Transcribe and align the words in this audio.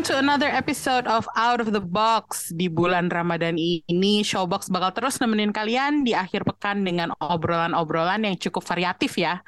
Welcome 0.00 0.16
to 0.16 0.24
another 0.32 0.48
episode 0.48 1.04
of 1.04 1.28
Out 1.36 1.60
of 1.60 1.76
the 1.76 1.84
Box. 1.84 2.48
Di 2.56 2.72
bulan 2.72 3.12
Ramadan 3.12 3.60
ini, 3.60 4.24
Showbox 4.24 4.72
bakal 4.72 4.96
terus 4.96 5.20
nemenin 5.20 5.52
kalian 5.52 6.08
di 6.08 6.16
akhir 6.16 6.48
pekan 6.48 6.88
dengan 6.88 7.12
obrolan-obrolan 7.20 8.24
yang 8.24 8.32
cukup 8.40 8.64
variatif 8.64 9.20
ya. 9.20 9.44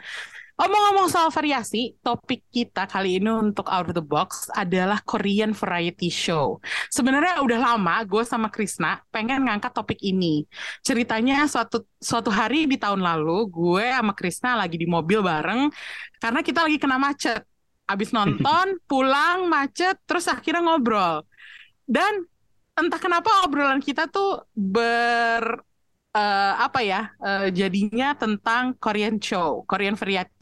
Omong-omong 0.60 1.08
soal 1.08 1.32
variasi, 1.32 1.96
topik 2.04 2.44
kita 2.52 2.84
kali 2.84 3.16
ini 3.16 3.32
untuk 3.32 3.64
Out 3.64 3.96
of 3.96 3.96
the 3.96 4.04
Box 4.04 4.52
adalah 4.52 5.00
Korean 5.00 5.56
Variety 5.56 6.12
Show. 6.12 6.60
Sebenarnya 6.92 7.40
udah 7.40 7.72
lama 7.72 8.04
gue 8.04 8.20
sama 8.20 8.52
Krisna 8.52 9.00
pengen 9.08 9.48
ngangkat 9.48 9.72
topik 9.72 10.04
ini. 10.04 10.44
Ceritanya 10.84 11.48
suatu 11.48 11.88
suatu 11.96 12.28
hari 12.28 12.68
di 12.68 12.76
tahun 12.76 13.00
lalu, 13.00 13.48
gue 13.48 13.88
sama 13.88 14.12
Krisna 14.12 14.60
lagi 14.60 14.76
di 14.76 14.84
mobil 14.84 15.24
bareng 15.24 15.72
karena 16.20 16.44
kita 16.44 16.68
lagi 16.68 16.76
kena 16.76 17.00
macet 17.00 17.40
abis 17.86 18.10
nonton 18.16 18.78
pulang 18.86 19.46
macet 19.50 19.98
terus 20.06 20.28
akhirnya 20.30 20.62
ngobrol. 20.64 21.26
Dan 21.82 22.24
entah 22.72 23.00
kenapa 23.00 23.28
obrolan 23.44 23.82
kita 23.84 24.08
tuh 24.08 24.48
ber 24.56 25.60
uh, 26.16 26.54
apa 26.56 26.80
ya 26.80 27.12
uh, 27.20 27.48
jadinya 27.52 28.16
tentang 28.16 28.72
Korean 28.80 29.20
show 29.20 29.64
Korean 29.68 29.96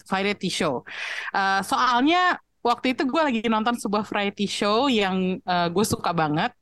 variety 0.07 0.51
show. 0.51 0.87
Uh, 1.35 1.63
soalnya 1.67 2.39
waktu 2.61 2.93
itu 2.93 3.09
gue 3.09 3.23
lagi 3.23 3.41
nonton 3.49 3.77
sebuah 3.77 4.05
variety 4.07 4.47
show 4.47 4.87
yang 4.87 5.41
uh, 5.45 5.69
gue 5.73 5.85
suka 5.85 6.13
banget. 6.13 6.53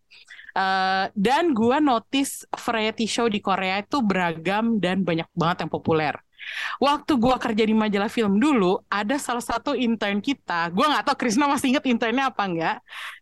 Uh, 0.59 1.07
dan 1.15 1.55
gue 1.55 1.79
notice 1.79 2.42
variety 2.51 3.07
show 3.07 3.31
di 3.31 3.39
Korea 3.39 3.79
itu 3.79 4.03
beragam 4.03 4.83
dan 4.83 5.07
banyak 5.07 5.29
banget 5.37 5.63
yang 5.67 5.70
populer. 5.70 6.15
Waktu 6.79 7.13
gue 7.19 7.37
kerja 7.39 7.65
di 7.67 7.75
majalah 7.75 8.11
film 8.13 8.39
dulu, 8.39 8.79
ada 8.89 9.17
salah 9.19 9.43
satu 9.43 9.75
intern 9.75 10.23
kita, 10.23 10.71
gue 10.71 10.87
nggak 10.87 11.05
tahu 11.09 11.17
Krisna 11.19 11.51
masih 11.51 11.75
inget 11.75 11.85
internnya 11.87 12.31
apa 12.31 12.43
enggak, 12.47 12.77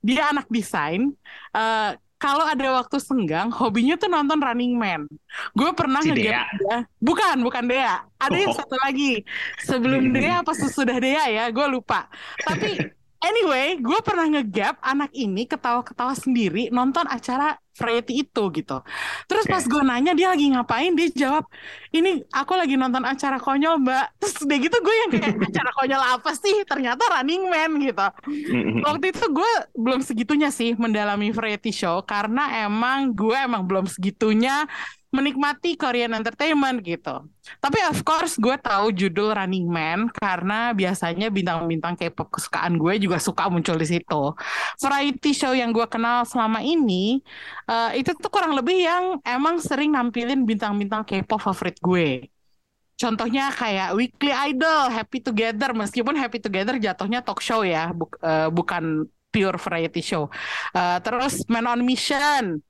dia 0.04 0.28
anak 0.30 0.46
desain, 0.52 1.14
uh, 1.56 1.92
kalau 2.16 2.48
ada 2.48 2.80
waktu 2.80 2.96
senggang, 2.96 3.52
hobinya 3.52 4.00
tuh 4.00 4.08
nonton 4.08 4.40
Running 4.40 4.72
Man. 4.72 5.04
Gue 5.52 5.68
pernah 5.76 6.00
si 6.00 6.08
ngegap 6.16 6.48
dia. 6.48 6.76
Bukan, 6.96 7.44
bukan 7.44 7.68
Dea. 7.68 8.08
Ada 8.16 8.32
oh. 8.32 8.40
yang 8.40 8.54
satu 8.56 8.76
lagi. 8.80 9.20
Sebelum 9.60 10.08
Dea 10.16 10.40
apa 10.40 10.56
sesudah 10.56 10.96
Dea 10.96 11.28
ya, 11.28 11.44
gue 11.52 11.66
lupa. 11.68 12.08
Tapi 12.40 12.96
Anyway, 13.16 13.80
gue 13.80 13.98
pernah 14.04 14.28
ngegap 14.28 14.76
anak 14.84 15.10
ini 15.16 15.48
ketawa-ketawa 15.48 16.12
sendiri 16.12 16.68
nonton 16.68 17.08
acara 17.08 17.56
variety 17.76 18.24
itu 18.24 18.42
gitu. 18.56 18.80
Terus 19.28 19.44
pas 19.44 19.60
gue 19.60 19.82
nanya 19.84 20.16
dia 20.16 20.32
lagi 20.32 20.48
ngapain, 20.48 20.96
dia 20.96 21.08
jawab, 21.12 21.44
ini 21.92 22.24
aku 22.32 22.56
lagi 22.56 22.74
nonton 22.74 23.04
acara 23.04 23.36
konyol 23.36 23.78
mbak. 23.84 24.16
Terus 24.16 24.34
dia 24.48 24.58
gitu 24.58 24.76
gue 24.80 24.94
yang 25.06 25.10
kayak 25.12 25.36
acara 25.36 25.70
konyol 25.76 26.02
apa 26.16 26.30
sih? 26.32 26.56
Ternyata 26.64 27.02
Running 27.06 27.42
Man 27.52 27.70
gitu. 27.84 28.06
Waktu 28.82 29.04
itu 29.12 29.24
gue 29.28 29.52
belum 29.76 30.00
segitunya 30.00 30.48
sih 30.48 30.72
mendalami 30.74 31.30
variety 31.30 31.70
show 31.70 32.00
karena 32.02 32.64
emang 32.64 33.12
gue 33.12 33.36
emang 33.36 33.62
belum 33.68 33.86
segitunya 33.86 34.64
menikmati 35.16 35.80
Korean 35.80 36.12
entertainment 36.12 36.84
gitu. 36.84 37.24
Tapi 37.58 37.78
of 37.88 38.04
course 38.04 38.36
gue 38.36 38.52
tahu 38.60 38.92
judul 38.92 39.32
Running 39.32 39.64
Man 39.64 40.12
karena 40.12 40.76
biasanya 40.76 41.32
bintang-bintang 41.32 41.96
K-pop 41.96 42.28
kesukaan 42.28 42.76
gue 42.76 43.00
juga 43.00 43.16
suka 43.16 43.48
muncul 43.48 43.80
di 43.80 43.88
situ. 43.88 44.22
Variety 44.76 45.32
show 45.32 45.56
yang 45.56 45.72
gue 45.72 45.88
kenal 45.88 46.28
selama 46.28 46.60
ini 46.60 47.24
uh, 47.64 47.96
itu 47.96 48.12
tuh 48.12 48.28
kurang 48.28 48.52
lebih 48.52 48.84
yang 48.84 49.16
emang 49.24 49.56
sering 49.64 49.96
nampilin 49.96 50.44
bintang-bintang 50.44 51.08
K-pop 51.08 51.40
favorit 51.40 51.80
gue. 51.80 52.28
Contohnya 52.96 53.52
kayak 53.52 53.92
Weekly 53.92 54.32
Idol, 54.32 54.88
Happy 54.88 55.20
Together, 55.20 55.76
meskipun 55.76 56.16
Happy 56.16 56.40
Together 56.40 56.80
jatuhnya 56.80 57.20
talk 57.20 57.44
show 57.44 57.60
ya, 57.60 57.92
bu 57.92 58.08
uh, 58.24 58.48
bukan 58.48 59.04
pure 59.28 59.60
variety 59.60 60.00
show. 60.00 60.32
Uh, 60.72 60.96
terus 61.04 61.44
Man 61.44 61.68
on 61.68 61.84
Mission, 61.84 62.64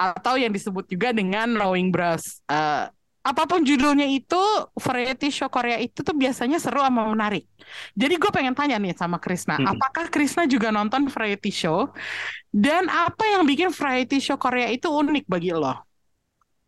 atau 0.00 0.40
yang 0.40 0.48
disebut 0.48 0.88
juga 0.88 1.12
dengan 1.12 1.52
Knowing 1.52 1.92
Bros. 1.92 2.40
Uh, 2.48 2.88
apa 3.20 3.44
pun 3.44 3.60
judulnya 3.60 4.08
itu 4.08 4.40
variety 4.80 5.28
show 5.28 5.52
Korea 5.52 5.76
itu 5.76 6.00
tuh 6.00 6.16
biasanya 6.16 6.56
seru 6.56 6.80
sama 6.80 7.04
menarik. 7.12 7.44
Jadi 7.92 8.16
gue 8.16 8.30
pengen 8.32 8.56
tanya 8.56 8.80
nih 8.80 8.96
sama 8.96 9.20
Krisna, 9.20 9.60
hmm. 9.60 9.76
apakah 9.76 10.08
Krisna 10.08 10.48
juga 10.48 10.72
nonton 10.72 11.04
variety 11.12 11.52
show? 11.52 11.92
Dan 12.48 12.88
apa 12.88 13.28
yang 13.28 13.44
bikin 13.44 13.76
variety 13.76 14.24
show 14.24 14.40
Korea 14.40 14.72
itu 14.72 14.88
unik 14.88 15.28
bagi 15.28 15.52
lo? 15.52 15.84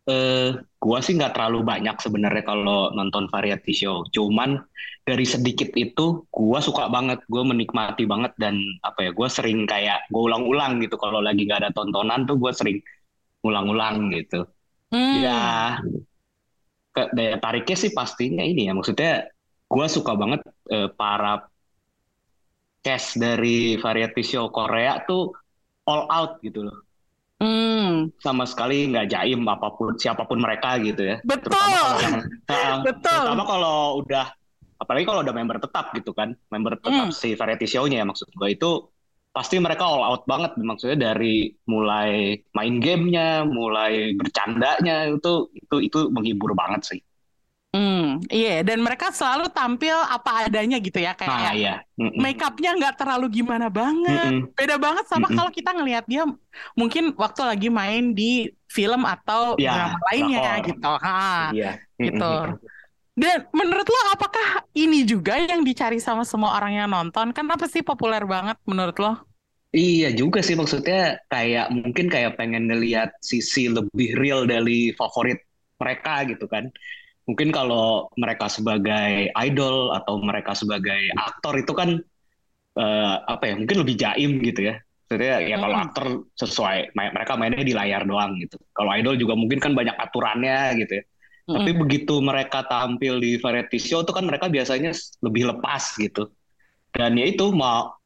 Uh, 0.03 0.59
gua 0.83 0.99
sih 0.99 1.15
nggak 1.15 1.31
terlalu 1.31 1.63
banyak 1.63 1.95
sebenarnya 1.95 2.43
kalau 2.43 2.91
nonton 2.91 3.31
variety 3.31 3.71
show. 3.71 4.03
Cuman 4.11 4.59
dari 5.07 5.23
sedikit 5.23 5.71
itu 5.79 6.27
gua 6.27 6.59
suka 6.59 6.91
banget, 6.91 7.23
gua 7.31 7.47
menikmati 7.47 8.03
banget 8.03 8.35
dan 8.35 8.59
apa 8.83 9.07
ya, 9.07 9.11
gua 9.15 9.31
sering 9.31 9.63
kayak 9.63 10.03
gue 10.11 10.21
ulang-ulang 10.27 10.83
gitu 10.83 10.99
kalau 10.99 11.23
lagi 11.23 11.47
nggak 11.47 11.63
ada 11.63 11.71
tontonan 11.71 12.27
tuh 12.27 12.35
gue 12.35 12.51
sering 12.51 12.83
ulang-ulang 13.43 14.09
gitu. 14.15 14.47
Hmm. 14.89 15.19
Ya 15.21 15.43
ke 16.93 17.09
daya 17.17 17.41
tariknya 17.41 17.77
sih 17.77 17.91
pastinya 17.91 18.45
ini 18.45 18.69
ya 18.69 18.73
maksudnya 18.77 19.27
gue 19.65 19.85
suka 19.89 20.13
banget 20.13 20.45
uh, 20.69 20.93
para 20.93 21.49
cast 22.85 23.17
dari 23.17 23.79
variety 23.81 24.21
show 24.21 24.53
Korea 24.53 25.01
tuh 25.03 25.33
all 25.89 26.05
out 26.07 26.39
gitu 26.45 26.69
loh. 26.69 26.77
Hmm. 27.43 28.13
Sama 28.23 28.47
sekali 28.47 28.87
nggak 28.87 29.09
jaim 29.11 29.43
apa 29.49 29.73
pun 29.75 29.97
siapa 29.99 30.23
pun 30.23 30.39
mereka 30.39 30.79
gitu 30.79 31.01
ya. 31.03 31.17
Betul. 31.25 31.51
Terutama 31.51 31.75
kalau, 31.75 32.21
uh, 32.47 32.77
Betul. 32.87 33.19
Terutama 33.19 33.43
kalau 33.43 33.77
udah 33.99 34.25
apalagi 34.79 35.05
kalau 35.07 35.19
udah 35.23 35.35
member 35.35 35.57
tetap 35.59 35.85
gitu 35.95 36.11
kan, 36.13 36.35
member 36.51 36.77
tetap 36.79 37.09
hmm. 37.09 37.15
si 37.15 37.33
variety 37.33 37.67
show-nya 37.67 38.03
ya 38.03 38.05
maksud 38.05 38.29
gue 38.31 38.49
itu 38.51 38.92
pasti 39.33 39.57
mereka 39.57 39.89
all 39.89 40.05
out 40.05 40.23
banget 40.29 40.53
maksudnya 40.61 41.09
dari 41.09 41.49
mulai 41.65 42.37
main 42.53 42.77
gamenya, 42.77 43.41
mulai 43.49 44.13
bercandanya 44.13 45.09
itu 45.09 45.49
itu 45.57 45.75
itu 45.89 45.99
menghibur 46.13 46.53
banget 46.53 46.81
sih. 46.85 47.01
Hmm, 47.73 48.21
iya, 48.29 48.61
dan 48.61 48.85
mereka 48.85 49.09
selalu 49.09 49.49
tampil 49.49 49.97
apa 49.97 50.45
adanya 50.45 50.77
gitu 50.77 51.01
ya, 51.01 51.17
kayak 51.17 51.33
nah, 51.33 51.57
iya. 51.57 51.75
mm 51.97 52.05
-mm. 52.05 52.21
make 52.21 52.37
upnya 52.45 52.77
nggak 52.77 53.01
terlalu 53.01 53.41
gimana 53.41 53.65
banget, 53.73 54.29
mm 54.29 54.45
-mm. 54.45 54.53
beda 54.53 54.77
banget 54.77 55.05
sama 55.09 55.25
mm 55.25 55.33
kalau 55.33 55.49
kita 55.49 55.73
ngelihat 55.73 56.05
dia 56.05 56.21
mungkin 56.77 57.17
waktu 57.17 57.41
lagi 57.41 57.73
main 57.73 58.13
di 58.13 58.53
film 58.69 59.09
atau 59.09 59.57
ya, 59.57 59.73
drama 59.73 59.99
lainnya 60.13 60.41
lakor. 60.45 60.65
gitu, 60.69 60.91
ha, 61.01 61.49
iya. 61.49 61.71
gitu. 61.97 62.21
-mm. 62.21 62.61
Dan 63.13 63.45
menurut 63.53 63.85
lo 63.85 63.99
apakah 64.09 64.65
ini 64.73 65.05
juga 65.05 65.37
yang 65.37 65.61
dicari 65.61 66.01
sama 66.01 66.25
semua 66.25 66.57
orang 66.57 66.73
yang 66.73 66.89
nonton? 66.89 67.29
Kan 67.29 67.45
apa 67.45 67.69
sih 67.69 67.85
populer 67.85 68.25
banget 68.25 68.57
menurut 68.65 68.97
lo? 68.97 69.13
Iya 69.73 70.13
juga 70.13 70.41
sih 70.45 70.53
maksudnya 70.53 71.17
kayak 71.29 71.73
mungkin 71.73 72.05
kayak 72.05 72.37
pengen 72.37 72.69
ngelihat 72.69 73.13
sisi 73.25 73.69
lebih 73.69 74.17
real 74.17 74.45
dari 74.45 74.93
favorit 74.93 75.41
mereka 75.81 76.25
gitu 76.29 76.45
kan. 76.45 76.69
Mungkin 77.25 77.49
kalau 77.53 78.09
mereka 78.17 78.49
sebagai 78.49 79.29
idol 79.33 79.93
atau 79.93 80.21
mereka 80.21 80.53
sebagai 80.57 81.09
aktor 81.17 81.57
itu 81.57 81.73
kan 81.73 81.89
uh, 82.77 83.15
apa 83.29 83.43
ya 83.49 83.53
mungkin 83.57 83.77
lebih 83.81 83.95
jaim 83.97 84.41
gitu 84.41 84.73
ya. 84.73 84.75
Maksudnya 85.09 85.35
ya 85.45 85.55
kalau 85.61 85.77
aktor 85.77 86.05
sesuai 86.37 86.77
mereka 86.97 87.33
mainnya 87.37 87.61
di 87.61 87.73
layar 87.77 88.09
doang 88.09 88.41
gitu. 88.41 88.57
Kalau 88.73 88.89
idol 88.93 89.17
juga 89.21 89.37
mungkin 89.37 89.61
kan 89.61 89.77
banyak 89.77 89.93
aturannya 89.97 90.81
gitu 90.81 91.01
ya. 91.01 91.03
Tapi 91.43 91.75
begitu 91.75 92.23
mereka 92.23 92.63
tampil 92.63 93.19
di 93.19 93.35
variety 93.35 93.75
show 93.75 93.99
itu 93.99 94.15
kan 94.15 94.23
mereka 94.23 94.47
biasanya 94.47 94.95
lebih 95.19 95.51
lepas 95.51 95.99
gitu. 95.99 96.31
Dan 96.93 97.19
ya 97.19 97.25
itu 97.27 97.51
mau 97.51 97.99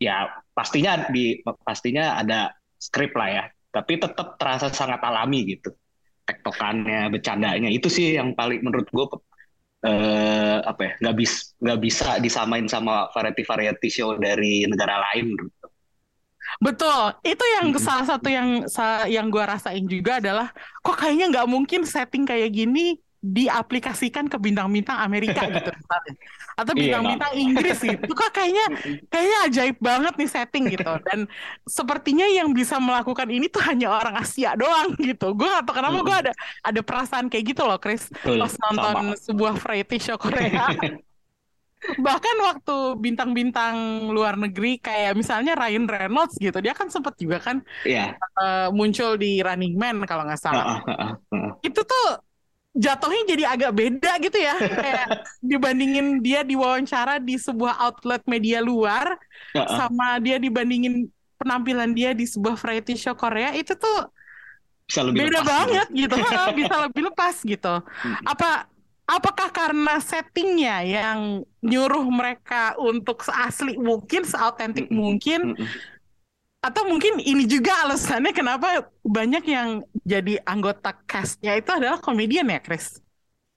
ya 0.00 0.30
pastinya 0.56 1.04
di 1.12 1.42
pastinya 1.44 2.16
ada 2.16 2.54
skrip 2.80 3.12
lah 3.12 3.28
ya. 3.28 3.44
Tapi 3.68 4.00
tetap 4.00 4.40
terasa 4.40 4.72
sangat 4.72 5.04
alami 5.04 5.44
gitu. 5.52 5.74
Tektokannya, 6.24 7.12
bercandanya 7.12 7.68
itu 7.68 7.92
sih 7.92 8.16
yang 8.16 8.32
paling 8.32 8.64
menurut 8.64 8.88
gue 8.88 9.06
eh, 9.84 10.58
apa 10.64 10.80
ya 10.80 10.92
nggak 11.04 11.16
bisa 11.20 11.38
nggak 11.60 11.80
bisa 11.84 12.08
disamain 12.24 12.66
sama 12.66 13.12
variety 13.12 13.44
variety 13.44 13.88
show 13.92 14.16
dari 14.16 14.64
negara 14.64 15.04
lain. 15.12 15.36
Betul, 16.58 17.14
itu 17.22 17.44
yang 17.60 17.66
hmm. 17.70 17.80
salah 17.80 18.06
satu 18.08 18.28
yang 18.32 18.64
yang 19.06 19.26
gue 19.28 19.44
rasain 19.44 19.84
juga 19.84 20.18
adalah 20.18 20.48
kok 20.80 20.96
kayaknya 20.96 21.28
nggak 21.30 21.48
mungkin 21.48 21.84
setting 21.84 22.24
kayak 22.24 22.50
gini 22.50 22.96
diaplikasikan 23.18 24.30
ke 24.30 24.38
bintang-bintang 24.38 24.94
Amerika 25.02 25.42
gitu 25.50 25.74
atau 26.58 26.74
iya, 26.74 26.98
bintang-bintang 26.98 27.32
Inggris 27.38 27.78
gitu. 27.82 28.10
Kok 28.14 28.30
kayaknya 28.34 28.66
kayaknya 29.10 29.38
ajaib 29.46 29.78
banget 29.78 30.14
nih 30.18 30.30
setting 30.30 30.64
gitu. 30.70 30.90
Dan 31.06 31.30
sepertinya 31.66 32.26
yang 32.26 32.50
bisa 32.50 32.82
melakukan 32.82 33.30
ini 33.30 33.46
tuh 33.46 33.62
hanya 33.62 33.94
orang 33.94 34.18
Asia 34.18 34.58
doang 34.58 34.94
gitu. 34.98 35.34
Gue 35.38 35.46
gak 35.46 35.66
tau 35.66 35.74
kenapa 35.78 35.98
gue 36.02 36.16
ada 36.26 36.32
ada 36.66 36.80
perasaan 36.82 37.30
kayak 37.30 37.54
gitu 37.54 37.62
loh 37.62 37.78
Chris 37.78 38.10
pas 38.10 38.54
nonton 38.70 39.14
sebuah 39.18 39.54
variety 39.62 39.98
show 40.02 40.18
Korea 40.18 40.70
bahkan 41.98 42.36
waktu 42.44 42.72
bintang-bintang 43.00 43.76
luar 44.14 44.34
negeri 44.36 44.78
kayak 44.82 45.14
misalnya 45.14 45.54
Ryan 45.58 45.86
Reynolds 45.86 46.34
gitu 46.38 46.58
dia 46.64 46.74
kan 46.74 46.88
sempat 46.90 47.14
juga 47.18 47.38
kan 47.42 47.56
Iya. 47.84 48.18
uh, 48.38 48.68
muncul 48.74 49.16
di 49.18 49.40
Running 49.42 49.74
Man 49.78 49.96
kalau 50.08 50.26
nggak 50.26 50.40
salah 50.42 50.66
Heeh, 50.66 50.78
heeh, 50.98 51.12
heeh. 51.32 51.52
itu 51.64 51.80
tuh 51.82 52.06
jatuhnya 52.78 53.22
jadi 53.26 53.44
agak 53.54 53.72
beda 53.74 54.12
gitu 54.22 54.38
ya 54.38 54.56
kayak 54.78 55.06
dibandingin 55.42 56.22
dia 56.22 56.40
diwawancara 56.46 57.18
di 57.18 57.34
sebuah 57.38 57.74
outlet 57.82 58.22
media 58.30 58.58
luar 58.62 59.18
Heeh. 59.54 59.66
sama 59.78 60.18
dia 60.22 60.36
dibandingin 60.38 61.10
penampilan 61.38 61.90
dia 61.94 62.10
di 62.14 62.26
sebuah 62.26 62.54
variety 62.58 62.94
show 62.98 63.14
Korea 63.18 63.54
itu 63.54 63.74
tuh 63.74 64.10
Bisa 64.88 65.04
lebih 65.04 65.28
beda 65.28 65.40
lepas 65.40 65.50
banget 65.52 65.86
gitu 65.92 66.14
Heeh, 66.16 66.48
bisa 66.58 66.74
lebih 66.84 67.02
lepas 67.10 67.36
gitu 67.42 67.74
Mm-mm. 68.04 68.24
apa 68.32 68.68
apakah 69.08 69.48
karena 69.50 69.98
settingnya 70.04 70.76
yang 70.84 71.20
nyuruh 71.64 72.06
mereka 72.12 72.76
untuk 72.78 73.24
seasli 73.26 73.74
mungkin 73.80 74.22
seautentik 74.28 74.88
Mm-mm. 74.90 74.92
mungkin 74.92 75.40
Mm-mm. 75.42 75.82
atau 76.58 76.82
mungkin 76.90 77.22
ini 77.22 77.44
juga 77.54 77.72
alasannya 77.86 78.32
kenapa 78.34 78.90
banyak 79.06 79.44
yang 79.46 79.68
jadi 80.12 80.42
anggota 80.52 80.90
castnya 81.10 81.52
itu 81.60 81.70
adalah 81.70 81.98
komedian 82.02 82.50
ya 82.50 82.58
Chris 82.66 82.98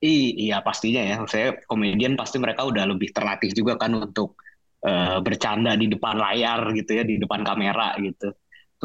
I- 0.02 0.34
iya 0.50 0.58
pastinya 0.66 1.02
ya. 1.10 1.16
Saya 1.30 1.54
komedian 1.70 2.18
pasti 2.18 2.36
mereka 2.42 2.66
udah 2.66 2.84
lebih 2.90 3.14
terlatih 3.14 3.50
juga 3.54 3.78
kan 3.78 3.92
untuk 3.94 4.34
eh, 4.82 5.18
bercanda 5.22 5.78
di 5.78 5.86
depan 5.86 6.18
layar 6.18 6.74
gitu 6.74 6.90
ya, 6.98 7.02
di 7.06 7.14
depan 7.22 7.46
kamera 7.46 7.94
gitu. 8.02 8.34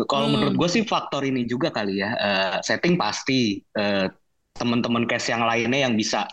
Kalau 0.06 0.30
Hmm. 0.30 0.30
menurut 0.30 0.54
gue 0.54 0.70
sih 0.70 0.86
faktor 0.86 1.26
ini 1.26 1.42
juga 1.50 1.74
kali 1.74 1.98
ya. 2.06 2.10
Eh, 2.14 2.56
setting 2.62 2.94
pasti, 3.02 3.58
eh, 3.74 4.06
teman-teman 4.54 5.10
cast 5.10 5.34
yang 5.34 5.42
lainnya 5.50 5.90
yang 5.90 5.94
bisa 5.98 6.30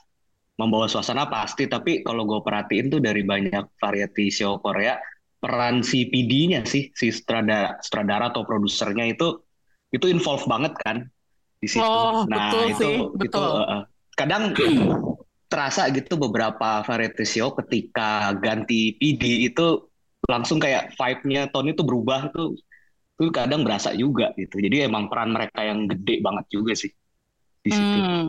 membawa 0.59 0.87
suasana 0.87 1.27
pasti. 1.27 1.67
Tapi 1.67 2.07
kalau 2.07 2.27
gue 2.27 2.41
perhatiin 2.43 2.93
tuh 2.93 3.01
dari 3.03 3.27
banyak 3.27 3.79
variety 3.79 4.31
show 4.31 4.59
Korea, 4.63 4.99
peran 5.43 5.85
si 5.85 6.09
PD-nya 6.09 6.65
sih, 6.65 6.89
si 6.97 7.13
sutradara, 7.13 7.77
sutradara 7.85 8.33
atau 8.33 8.47
produsernya 8.49 9.05
itu 9.11 9.45
itu 9.93 10.07
involve 10.11 10.43
banget 10.49 10.73
kan 10.81 11.07
di 11.61 11.69
situ. 11.69 11.85
Oh, 11.85 12.25
Nah 12.27 12.51
betul 12.51 12.65
itu 12.73 12.81
sih, 12.81 12.97
itu 12.99 13.21
betul. 13.21 13.49
eh, 13.61 13.83
kadang 14.15 14.43
terasa 15.53 15.87
gitu 15.93 16.19
beberapa 16.19 16.83
variety 16.83 17.27
show 17.29 17.55
ketika 17.55 18.35
ganti 18.43 18.97
PD 18.99 19.53
itu 19.53 19.87
langsung 20.25 20.57
kayak 20.57 20.97
vibe-nya 20.97 21.53
tone 21.53 21.77
itu 21.77 21.85
berubah 21.85 22.33
tuh 22.33 22.57
tuh 23.15 23.31
kadang 23.31 23.63
berasa 23.63 23.95
juga 23.95 24.35
gitu. 24.35 24.59
Jadi 24.59 24.89
emang 24.89 25.07
peran 25.07 25.31
mereka 25.31 25.63
yang 25.63 25.87
gede 25.87 26.19
banget 26.25 26.47
juga 26.51 26.73
sih 26.75 26.91
di 27.63 27.71
situ. 27.71 27.99
Hmm. 28.01 28.27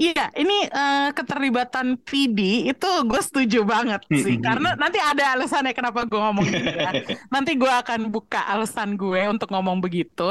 Iya, 0.00 0.32
ini 0.40 0.52
eh, 0.72 1.12
keterlibatan 1.16 1.86
PD 2.00 2.38
itu 2.72 2.86
gue 3.04 3.20
setuju 3.20 3.58
banget 3.68 4.00
sih, 4.24 4.34
Mm-mm. 4.34 4.40
karena 4.40 4.72
nanti 4.80 4.96
ada 4.96 5.36
alasannya 5.36 5.76
kenapa 5.76 6.08
gue 6.08 6.16
ngomong 6.24 6.48
gitu 6.56 6.72
ya. 6.72 6.90
Nanti 7.34 7.50
gue 7.60 7.68
akan 7.68 8.00
buka 8.14 8.40
alasan 8.48 8.96
gue 8.96 9.20
untuk 9.28 9.52
ngomong 9.52 9.76
begitu. 9.84 10.22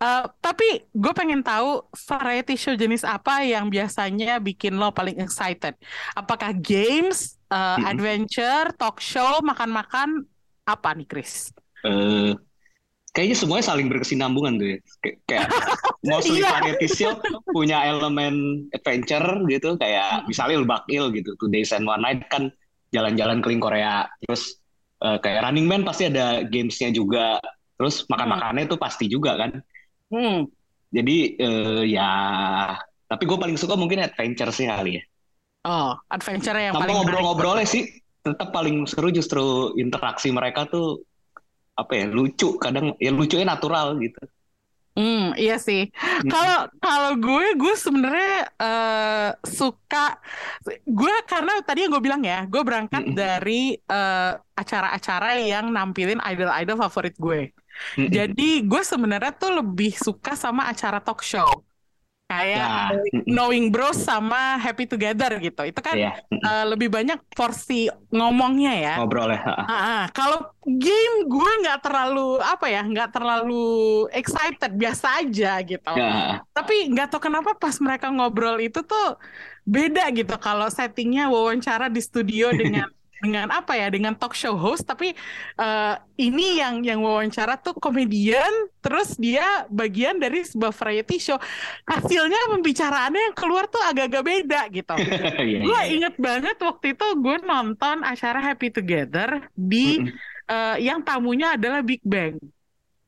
Eh, 0.00 0.24
tapi 0.40 0.64
gue 1.02 1.12
pengen 1.12 1.44
tahu 1.44 1.84
variety 2.08 2.56
show 2.56 2.72
jenis 2.72 3.04
apa 3.04 3.44
yang 3.44 3.68
biasanya 3.68 4.40
bikin 4.40 4.72
lo 4.80 4.88
paling 4.88 5.20
excited? 5.20 5.76
Apakah 6.16 6.56
games, 6.56 7.36
Mm-mm. 7.76 7.84
adventure, 7.92 8.72
talk 8.80 9.04
show, 9.04 9.44
makan-makan, 9.44 10.24
apa 10.64 10.88
nih 10.96 11.04
Chris? 11.04 11.52
Eh, 11.84 12.34
kayaknya 13.10 13.36
semuanya 13.36 13.64
saling 13.66 13.86
berkesinambungan 13.90 14.54
tuh 14.56 14.68
ya. 14.70 14.78
Kay- 15.02 15.18
Kayak 15.26 15.46
mostly 16.08 16.40
Iya. 16.40 16.48
variety 16.56 16.88
show 16.88 17.12
punya 17.50 17.84
elemen 17.84 18.66
adventure 18.70 19.26
gitu 19.46 19.76
kayak 19.76 20.24
misalnya 20.24 20.62
Ulbakil 20.62 21.10
gitu, 21.12 21.34
Two 21.36 21.50
Days 21.50 21.70
and 21.70 21.84
One 21.84 22.00
Night 22.00 22.24
kan 22.30 22.48
jalan-jalan 22.90 23.42
keliling 23.42 23.62
Korea. 23.62 24.06
Terus 24.22 24.58
eh, 25.00 25.18
kayak 25.18 25.42
Running 25.44 25.66
Man 25.66 25.82
pasti 25.82 26.06
ada 26.06 26.42
gamesnya 26.42 26.90
juga. 26.90 27.36
Terus 27.76 28.04
makan-makannya 28.06 28.68
tuh 28.68 28.76
pasti 28.76 29.08
juga 29.08 29.36
kan. 29.36 29.50
Hmm. 30.10 30.44
Jadi 30.90 31.38
eh, 31.38 31.82
ya 31.86 32.10
tapi 33.06 33.26
gue 33.26 33.34
paling 33.34 33.58
suka 33.58 33.74
mungkin 33.74 34.02
adventure 34.02 34.50
sih 34.50 34.66
kali 34.66 34.98
ya. 34.98 35.02
Oh, 35.60 35.92
adventure 36.08 36.56
yang 36.56 36.72
Sama 36.72 36.86
paling 36.86 36.96
ngobrol-ngobrolnya 36.96 37.66
sih 37.66 37.84
tetap 38.20 38.52
paling 38.52 38.84
seru 38.84 39.08
justru 39.08 39.72
interaksi 39.76 40.28
mereka 40.28 40.68
tuh 40.68 41.04
apa 41.80 41.92
ya 41.96 42.04
lucu 42.08 42.48
kadang 42.60 42.92
ya 43.00 43.10
lucunya 43.10 43.46
natural 43.48 43.96
gitu. 44.04 44.20
Hmm, 44.90 45.32
iya 45.38 45.56
sih. 45.56 45.86
Kalau 46.26 46.66
kalau 46.82 47.14
gue, 47.16 47.46
gue 47.54 47.74
sebenarnya 47.78 48.34
eh, 48.58 49.30
suka 49.46 50.18
gue 50.82 51.14
karena 51.30 51.62
tadi 51.62 51.86
yang 51.86 51.94
gue 51.94 52.02
bilang 52.02 52.22
ya, 52.26 52.44
gue 52.44 52.60
berangkat 52.60 53.08
Mm-mm. 53.08 53.16
dari 53.16 53.78
eh, 53.78 54.32
acara-acara 54.36 55.40
yang 55.40 55.70
nampilin 55.70 56.20
idol-idol 56.20 56.76
favorit 56.84 57.14
gue. 57.16 57.40
Mm-mm. 57.96 58.10
Jadi 58.12 58.66
gue 58.66 58.82
sebenarnya 58.82 59.32
tuh 59.38 59.62
lebih 59.62 59.94
suka 59.94 60.34
sama 60.34 60.66
acara 60.68 60.98
talk 61.00 61.22
show. 61.22 61.48
Kayak 62.30 62.58
Ya, 62.62 62.94
mm-mm. 62.94 63.26
Knowing 63.26 63.74
Bros 63.74 63.98
sama 63.98 64.54
Happy 64.56 64.86
Together 64.86 65.34
gitu. 65.42 65.66
Itu 65.66 65.80
kan 65.82 65.98
Iya, 65.98 66.14
mm-mm. 66.30 66.46
eh, 66.46 66.64
lebih 66.70 66.86
banyak 66.86 67.18
porsi 67.34 67.90
ngomongnya 68.14 68.72
ya. 68.78 68.92
ngobrol 69.02 69.34
ya. 69.34 69.42
Ah. 69.66 70.02
kalau 70.14 70.38
game 70.62 71.26
gue 71.26 71.50
nggak 71.66 71.78
terlalu 71.82 72.38
apa 72.38 72.66
ya, 72.70 72.82
nggak 72.86 73.10
terlalu 73.10 73.54
excited, 74.14 74.70
biasa 74.78 75.06
aja 75.26 75.58
gitu. 75.66 75.90
Tapi 76.54 76.74
nggak 76.94 77.06
tahu 77.10 77.20
kenapa 77.26 77.50
pas 77.58 77.74
mereka 77.82 78.06
ngobrol 78.14 78.62
itu 78.62 78.78
tuh 78.86 79.18
beda 79.66 80.02
gitu. 80.14 80.34
Kalau 80.38 80.70
settingnya 80.70 81.26
wawancara 81.34 81.90
di 81.90 81.98
studio 81.98 82.54
dengan 82.60 82.86
dengan 83.24 83.46
apa 83.52 83.72
ya, 83.80 83.86
dengan 83.94 84.12
talk 84.18 84.32
show 84.32 84.54
host. 84.56 84.82
Tapi 84.90 85.12
eh, 85.60 85.94
ini 86.24 86.42
yang 86.60 86.74
yang 86.88 87.00
wawancara 87.06 87.52
tuh 87.64 87.74
komedian, 87.84 88.52
terus 88.84 89.08
dia 89.20 89.44
bagian 89.68 90.16
dari 90.22 90.42
sebuah 90.44 90.72
variety 90.72 91.16
show. 91.20 91.38
Hasilnya 91.90 92.38
pembicaraannya 92.52 93.20
yang 93.32 93.36
keluar 93.36 93.64
tuh 93.72 93.82
agak-agak 93.84 94.22
beda 94.30 94.60
gitu. 94.76 94.96
Iya, 95.40 95.60
Gue 95.64 95.78
iya. 95.80 95.84
inget 95.94 96.14
banget 96.26 96.56
waktu 96.68 96.86
itu 96.96 97.04
gue 97.24 97.36
nonton 97.50 97.96
acara 98.10 98.38
Happy 98.46 98.68
Together 98.76 99.28
di 99.52 99.76
Mm-mm. 99.86 100.20
eh, 100.50 100.76
yang 100.86 101.00
tamunya 101.06 101.46
adalah 101.56 101.80
Big 101.84 102.00
Bang. 102.04 102.34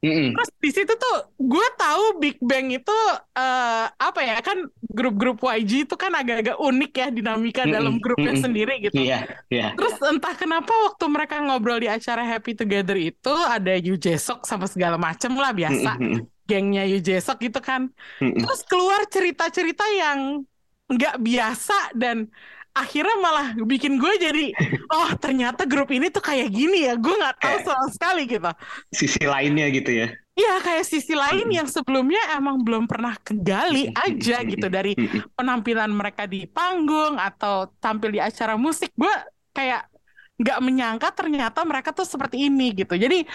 Mm-mm. 0.02 0.34
Terus 0.34 0.50
di 0.58 0.70
situ 0.74 0.92
tuh 0.98 1.16
gue 1.38 1.66
tahu 1.78 2.18
Big 2.18 2.36
Bang 2.42 2.74
itu 2.74 2.90
eh, 3.38 3.86
apa 3.86 4.20
ya 4.26 4.42
kan 4.42 4.66
grup-grup 4.82 5.38
YG 5.46 5.86
itu 5.86 5.94
kan 5.94 6.10
agak-agak 6.10 6.58
unik 6.58 6.90
ya 6.90 7.06
dinamika 7.14 7.62
Mm-mm, 7.62 7.74
dalam 7.78 7.94
grupnya 8.02 8.34
mm-mm. 8.34 8.44
sendiri 8.44 8.74
gitu. 8.82 8.98
Iya, 8.98 9.30
iya. 9.46 9.66
Terus 9.78 9.94
entah 10.02 10.34
kenapa 10.34 10.74
waktu 10.90 11.04
mereka 11.06 11.38
ngobrol 11.38 11.78
di 11.78 11.86
acara 11.86 12.26
Happy 12.26 12.58
Together 12.58 12.98
itu 12.98 13.30
ada 13.30 13.78
Yu 13.78 13.94
Jesok 13.94 14.42
sama 14.42 14.66
segala 14.66 14.98
macem 14.98 15.30
lah 15.38 15.54
biasa 15.54 15.94
Mm-mm. 16.02 16.26
gengnya 16.50 16.82
Yu 16.82 16.98
Jesok 16.98 17.38
gitu 17.38 17.62
kan. 17.62 17.86
Mm-mm. 18.18 18.42
Terus 18.42 18.60
keluar 18.66 19.06
cerita-cerita 19.06 19.86
yang 19.94 20.42
nggak 20.90 21.14
biasa 21.24 21.94
dan 21.96 22.26
akhirnya 22.72 23.16
malah 23.20 23.46
bikin 23.68 24.00
gue 24.00 24.12
jadi 24.16 24.46
oh 24.88 25.12
ternyata 25.20 25.68
grup 25.68 25.92
ini 25.92 26.08
tuh 26.08 26.24
kayak 26.24 26.48
gini 26.48 26.88
ya 26.88 26.96
gue 26.96 27.12
nggak 27.12 27.36
tahu 27.36 27.56
Kayak- 27.60 27.66
sama 27.68 27.86
sekali 27.92 28.22
gitu. 28.24 28.50
Sisi 28.88 29.22
lainnya 29.22 29.68
gitu 29.68 29.92
ya. 29.92 30.08
Iya 30.32 30.64
kayak 30.64 30.84
sisi 30.88 31.12
lain 31.12 31.44
yang 31.52 31.68
sebelumnya 31.68 32.32
emang 32.32 32.64
belum 32.64 32.88
pernah 32.88 33.12
kegali 33.20 33.92
aja 33.92 34.40
gitu 34.40 34.72
dari 34.72 34.96
penampilan 35.36 35.92
mereka 35.92 36.24
di 36.24 36.48
panggung 36.48 37.20
atau 37.20 37.68
tampil 37.76 38.16
di 38.16 38.20
acara 38.24 38.56
musik 38.56 38.88
gue 38.96 39.12
kayak 39.52 39.92
nggak 40.40 40.58
menyangka 40.64 41.12
ternyata 41.12 41.60
mereka 41.68 41.92
tuh 41.92 42.08
seperti 42.08 42.48
ini 42.48 42.72
gitu. 42.72 42.96
Jadi 42.96 43.28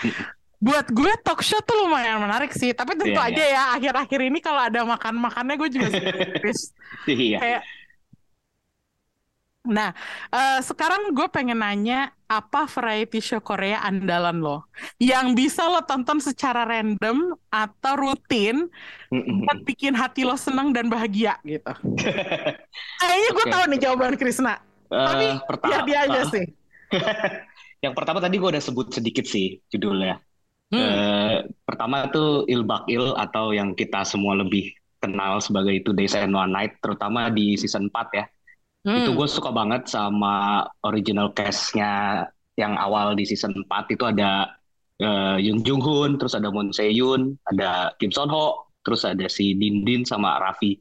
buat 0.58 0.90
gue 0.90 1.14
talk 1.22 1.46
show 1.46 1.62
tuh 1.62 1.86
lumayan 1.86 2.18
menarik 2.18 2.50
sih. 2.50 2.74
Tapi 2.74 2.98
tentu 2.98 3.14
Iya, 3.14 3.30
aja 3.30 3.44
ya 3.46 3.64
akhir-akhir 3.78 4.20
ini 4.34 4.42
kalau 4.42 4.66
ada 4.66 4.82
makan-makannya 4.82 5.54
gue 5.54 5.70
juga. 5.70 5.88
Iya. 7.06 7.38
Kayak 7.38 7.62
Nah, 9.68 9.92
eh, 10.32 10.60
sekarang 10.64 11.12
gue 11.12 11.28
pengen 11.28 11.60
nanya 11.60 12.16
apa 12.28 12.68
variety 12.68 13.24
show 13.24 13.40
Korea 13.40 13.80
andalan 13.88 14.44
lo 14.44 14.68
yang 15.00 15.32
bisa 15.32 15.64
lo 15.72 15.80
tonton 15.88 16.20
secara 16.20 16.68
random 16.68 17.32
atau 17.48 17.94
rutin 17.96 18.68
buat 19.48 19.64
bikin 19.64 19.96
hati 19.96 20.28
lo 20.28 20.36
senang 20.36 20.76
dan 20.76 20.92
bahagia 20.92 21.40
gitu. 21.48 21.72
Kayaknya 23.00 23.30
gue 23.32 23.46
Oke. 23.48 23.54
tahu 23.56 23.64
nih 23.72 23.80
jawaban 23.80 24.16
Krisna, 24.20 24.60
tapi 24.92 25.26
Eh, 25.32 25.36
pertama, 25.48 25.72
biar 25.72 25.82
dia 25.88 25.98
aja 26.04 26.22
ah, 26.24 26.26
sih. 26.28 26.46
yang 27.86 27.94
pertama 27.96 28.20
tadi 28.20 28.36
gue 28.40 28.50
udah 28.52 28.64
sebut 28.64 28.88
sedikit 28.92 29.24
sih 29.24 29.60
judulnya. 29.72 30.20
Hmm. 30.68 30.84
Eh, 30.84 31.38
pertama 31.64 32.12
itu 32.12 32.44
Il 32.52 32.68
Bakil 32.68 33.16
atau 33.16 33.56
yang 33.56 33.72
kita 33.72 34.04
semua 34.04 34.36
lebih 34.36 34.76
kenal 35.00 35.40
sebagai 35.40 35.80
Days 35.96 36.18
and 36.18 36.36
One 36.36 36.52
Night, 36.52 36.84
terutama 36.84 37.32
di 37.32 37.56
season 37.56 37.88
4 37.88 38.20
ya. 38.20 38.26
Hmm. 38.88 39.04
Itu 39.04 39.20
gue 39.20 39.28
suka 39.28 39.52
banget 39.52 39.92
sama 39.92 40.64
original 40.88 41.36
cast-nya 41.36 42.24
yang 42.56 42.80
awal 42.80 43.20
di 43.20 43.28
season 43.28 43.52
4 43.68 43.92
itu 43.92 44.04
ada 44.08 44.56
eh, 45.04 45.38
Yoon 45.44 45.60
Jung 45.68 45.84
Hoon, 45.84 46.16
terus 46.16 46.40
ada 46.40 46.48
Moon 46.48 46.72
Se 46.72 46.88
Yoon, 46.88 47.36
ada 47.52 47.92
Kim 48.00 48.16
Son 48.16 48.32
Ho, 48.32 48.72
terus 48.88 49.04
ada 49.04 49.28
si 49.28 49.60
Din 49.60 49.84
Din 49.84 50.08
sama 50.08 50.40
Raffi. 50.40 50.80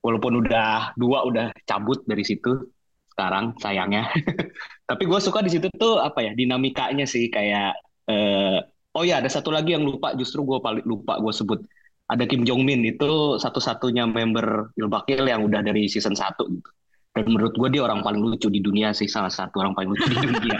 Walaupun 0.00 0.40
udah 0.40 0.96
dua 0.96 1.28
udah 1.28 1.52
cabut 1.68 2.00
dari 2.08 2.24
situ, 2.24 2.64
sekarang 3.12 3.52
sayangnya. 3.60 4.08
Tapi 4.88 5.02
gue 5.04 5.20
suka 5.20 5.44
di 5.44 5.52
situ 5.52 5.68
tuh 5.76 6.00
apa 6.00 6.24
ya 6.24 6.32
dinamikanya 6.32 7.04
sih 7.04 7.28
kayak 7.28 7.76
eh, 8.08 8.58
oh 8.96 9.04
ya 9.04 9.20
ada 9.20 9.28
satu 9.28 9.52
lagi 9.52 9.76
yang 9.76 9.84
lupa 9.84 10.16
justru 10.16 10.48
gue 10.48 10.58
paling 10.64 10.84
lupa 10.88 11.20
gue 11.20 11.32
sebut 11.32 11.60
ada 12.08 12.24
Kim 12.28 12.44
Jong 12.44 12.64
Min 12.64 12.84
itu 12.84 13.36
satu-satunya 13.40 14.08
member 14.08 14.72
Ilbakil 14.76 15.24
yang 15.28 15.44
udah 15.44 15.60
dari 15.60 15.88
season 15.88 16.16
1 16.16 16.36
gitu. 16.36 16.70
Dan 17.14 17.30
menurut 17.30 17.54
gue 17.54 17.68
dia 17.70 17.82
orang 17.86 18.02
paling 18.02 18.18
lucu 18.18 18.50
di 18.50 18.58
dunia 18.58 18.90
sih 18.90 19.06
salah 19.06 19.30
satu 19.30 19.62
orang 19.62 19.72
paling 19.78 19.94
lucu 19.94 20.06
di 20.10 20.18
dunia. 20.18 20.58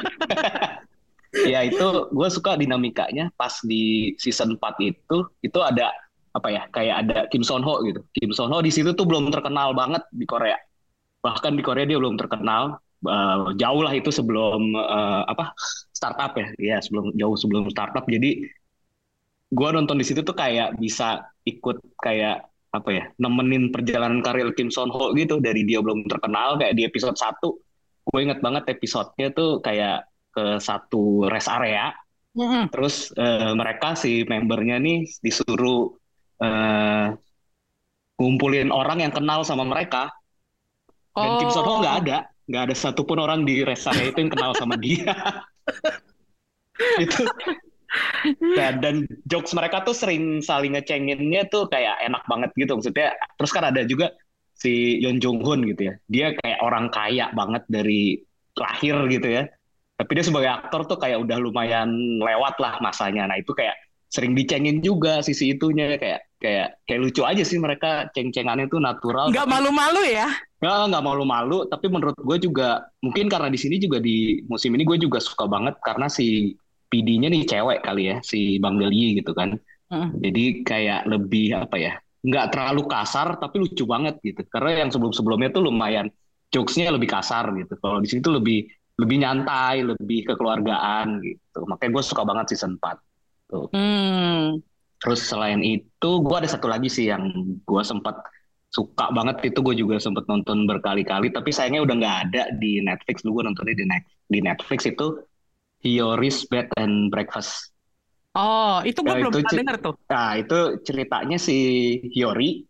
ya 1.53 1.67
itu 1.67 2.15
gue 2.15 2.29
suka 2.31 2.55
dinamikanya 2.55 3.35
pas 3.35 3.59
di 3.67 4.15
season 4.23 4.55
4 4.55 4.63
itu 4.87 5.19
itu 5.43 5.59
ada 5.59 5.91
apa 6.35 6.49
ya 6.51 6.63
kayak 6.71 6.97
ada 7.07 7.19
Kim 7.31 7.43
Son 7.43 7.63
Ho 7.67 7.83
gitu. 7.83 8.03
Kim 8.15 8.31
Son 8.31 8.51
Ho 8.55 8.63
di 8.63 8.71
situ 8.71 8.95
tuh 8.95 9.07
belum 9.07 9.35
terkenal 9.35 9.75
banget 9.75 10.07
di 10.15 10.27
Korea. 10.27 10.55
Bahkan 11.27 11.59
di 11.59 11.63
Korea 11.63 11.87
dia 11.87 11.99
belum 11.99 12.15
terkenal. 12.15 12.79
Uh, 13.05 13.53
jauh 13.61 13.85
lah 13.85 13.93
itu 13.93 14.09
sebelum 14.09 14.73
uh, 14.81 15.29
apa 15.29 15.53
startup 15.93 16.33
ya, 16.41 16.49
ya 16.57 16.77
sebelum 16.81 17.13
jauh 17.19 17.37
sebelum 17.37 17.69
startup. 17.69 18.07
Jadi 18.09 18.49
gue 19.55 19.69
nonton 19.71 20.01
di 20.01 20.07
situ 20.07 20.25
tuh 20.25 20.33
kayak 20.33 20.79
bisa 20.81 21.23
ikut 21.45 21.83
kayak 22.01 22.54
apa 22.75 22.91
ya 22.91 23.05
nemenin 23.23 23.71
perjalanan 23.71 24.19
karir 24.19 24.51
Kim 24.59 24.67
Son 24.67 24.91
Ho 24.91 25.15
gitu 25.15 25.39
dari 25.39 25.63
dia 25.63 25.79
belum 25.79 26.11
terkenal 26.11 26.59
kayak 26.59 26.75
di 26.75 26.83
episode 26.83 27.15
1 27.15 27.39
gue 28.05 28.21
inget 28.21 28.43
banget 28.43 28.67
episodenya 28.75 29.31
tuh 29.31 29.63
kayak 29.63 30.11
ke 30.35 30.59
satu 30.59 31.31
rest 31.31 31.47
area 31.47 31.95
mm-hmm. 32.35 32.75
terus 32.75 33.15
uh, 33.15 33.55
mereka 33.55 33.95
si 33.95 34.27
membernya 34.27 34.83
nih 34.83 35.07
disuruh 35.23 35.95
uh, 36.43 37.15
ngumpulin 38.19 38.75
orang 38.75 39.07
yang 39.07 39.15
kenal 39.15 39.47
sama 39.47 39.63
mereka 39.63 40.11
dan 41.15 41.31
oh. 41.31 41.39
Kim 41.39 41.51
Son 41.55 41.63
Ho 41.63 41.79
nggak 41.79 41.97
ada 42.05 42.19
nggak 42.51 42.63
ada 42.71 42.75
satupun 42.75 43.23
orang 43.23 43.47
di 43.47 43.63
rest 43.63 43.87
area 43.87 44.11
itu 44.11 44.19
yang 44.19 44.33
kenal 44.35 44.53
sama 44.59 44.75
dia 44.75 45.15
itu 47.07 47.23
dan, 48.57 48.81
dan 48.81 48.95
jokes 49.29 49.55
mereka 49.55 49.85
tuh 49.85 49.95
sering 49.95 50.43
saling 50.43 50.75
ngecenginnya 50.75 51.47
tuh 51.51 51.69
kayak 51.71 51.99
enak 52.03 52.23
banget 52.27 52.51
gitu 52.59 52.79
maksudnya. 52.79 53.15
Terus 53.39 53.53
kan 53.55 53.65
ada 53.69 53.83
juga 53.87 54.11
si 54.55 55.03
Yeon 55.03 55.19
Jong 55.21 55.43
Hoon 55.43 55.67
gitu 55.69 55.93
ya. 55.93 55.95
Dia 56.09 56.27
kayak 56.39 56.59
orang 56.65 56.89
kaya 56.89 57.29
banget 57.35 57.63
dari 57.69 58.23
lahir 58.57 58.97
gitu 59.11 59.29
ya. 59.29 59.45
Tapi 59.95 60.11
dia 60.11 60.25
sebagai 60.27 60.51
aktor 60.51 60.91
tuh 60.91 60.99
kayak 60.99 61.23
udah 61.23 61.39
lumayan 61.39 61.91
lewat 62.19 62.59
lah 62.59 62.83
masanya. 62.83 63.31
Nah 63.31 63.39
itu 63.39 63.55
kayak 63.55 63.79
sering 64.11 64.35
dicengin 64.35 64.83
juga 64.83 65.23
sisi 65.23 65.55
itunya. 65.55 65.95
Kayak 65.99 66.27
kayak 66.43 66.69
kayak 66.87 67.01
lucu 67.03 67.23
aja 67.23 67.43
sih 67.47 67.59
mereka 67.63 68.11
ceng-cengannya 68.15 68.67
tuh 68.67 68.83
natural. 68.83 69.31
Nggak 69.31 69.47
malu-malu 69.47 70.03
ya? 70.07 70.29
Nggak 70.59 70.77
nggak 70.91 71.05
malu-malu. 71.05 71.59
Tapi 71.71 71.87
menurut 71.91 72.17
gue 72.19 72.39
juga 72.43 72.83
mungkin 73.05 73.31
karena 73.31 73.47
di 73.51 73.59
sini 73.59 73.79
juga 73.79 74.03
di 74.03 74.43
musim 74.51 74.75
ini 74.75 74.83
gue 74.83 74.99
juga 74.99 75.23
suka 75.23 75.47
banget 75.47 75.79
karena 75.83 76.11
si 76.11 76.59
PD-nya 76.91 77.29
nih 77.33 77.45
cewek 77.49 77.81
kali 77.83 78.03
ya 78.13 78.17
si 78.21 78.59
Bang 78.59 78.81
Deli 78.81 79.21
gitu 79.21 79.33
kan 79.33 79.57
uh. 79.91 80.09
jadi 80.21 80.65
kayak 80.67 81.01
lebih 81.11 81.57
apa 81.57 81.77
ya 81.77 81.93
nggak 82.25 82.57
terlalu 82.57 82.89
kasar 82.89 83.37
tapi 83.37 83.61
lucu 83.61 83.85
banget 83.85 84.17
gitu 84.25 84.41
karena 84.49 84.87
yang 84.87 84.91
sebelum-sebelumnya 84.91 85.53
tuh 85.53 85.69
lumayan 85.69 86.09
jokesnya 86.49 86.89
lebih 86.89 87.13
kasar 87.13 87.53
gitu 87.57 87.77
kalau 87.81 88.01
di 88.01 88.09
sini 88.09 88.25
tuh 88.25 88.41
lebih 88.41 88.65
lebih 88.95 89.17
nyantai, 89.27 89.83
lebih 89.83 90.31
kekeluargaan 90.31 91.19
gitu. 91.23 91.61
Makanya 91.67 91.91
gue 91.99 92.03
suka 92.05 92.23
banget 92.23 92.55
season 92.55 92.79
4. 92.79 93.51
Tuh. 93.51 93.67
Hmm. 93.75 94.63
Terus 95.03 95.21
selain 95.27 95.61
itu, 95.61 96.11
gue 96.23 96.37
ada 96.37 96.49
satu 96.49 96.71
lagi 96.71 96.89
sih 96.89 97.11
yang 97.11 97.29
gue 97.67 97.83
sempat 97.83 98.23
suka 98.75 99.11
banget 99.15 99.55
itu 99.55 99.63
gue 99.63 99.75
juga 99.79 100.03
sempat 100.03 100.27
nonton 100.27 100.67
berkali-kali 100.67 101.31
tapi 101.31 101.55
sayangnya 101.55 101.87
udah 101.87 101.95
nggak 101.95 102.19
ada 102.27 102.43
di 102.59 102.83
Netflix 102.83 103.23
dulu 103.23 103.39
gue 103.39 103.45
nontonnya 103.47 103.79
di, 103.79 103.87
Net 103.87 104.03
di 104.27 104.43
Netflix 104.43 104.83
itu 104.91 105.15
Hiyori's 105.85 106.49
Bed 106.49 106.73
and 106.81 107.13
Breakfast 107.13 107.71
oh 108.35 108.81
itu 108.83 109.05
gue 109.05 109.13
ya, 109.13 109.21
belum 109.21 109.33
pernah 109.37 109.53
denger 109.53 109.77
tuh 109.85 109.95
nah 110.09 110.33
itu 110.41 110.59
ceritanya 110.83 111.37
si 111.37 111.57
Hiyori 112.11 112.65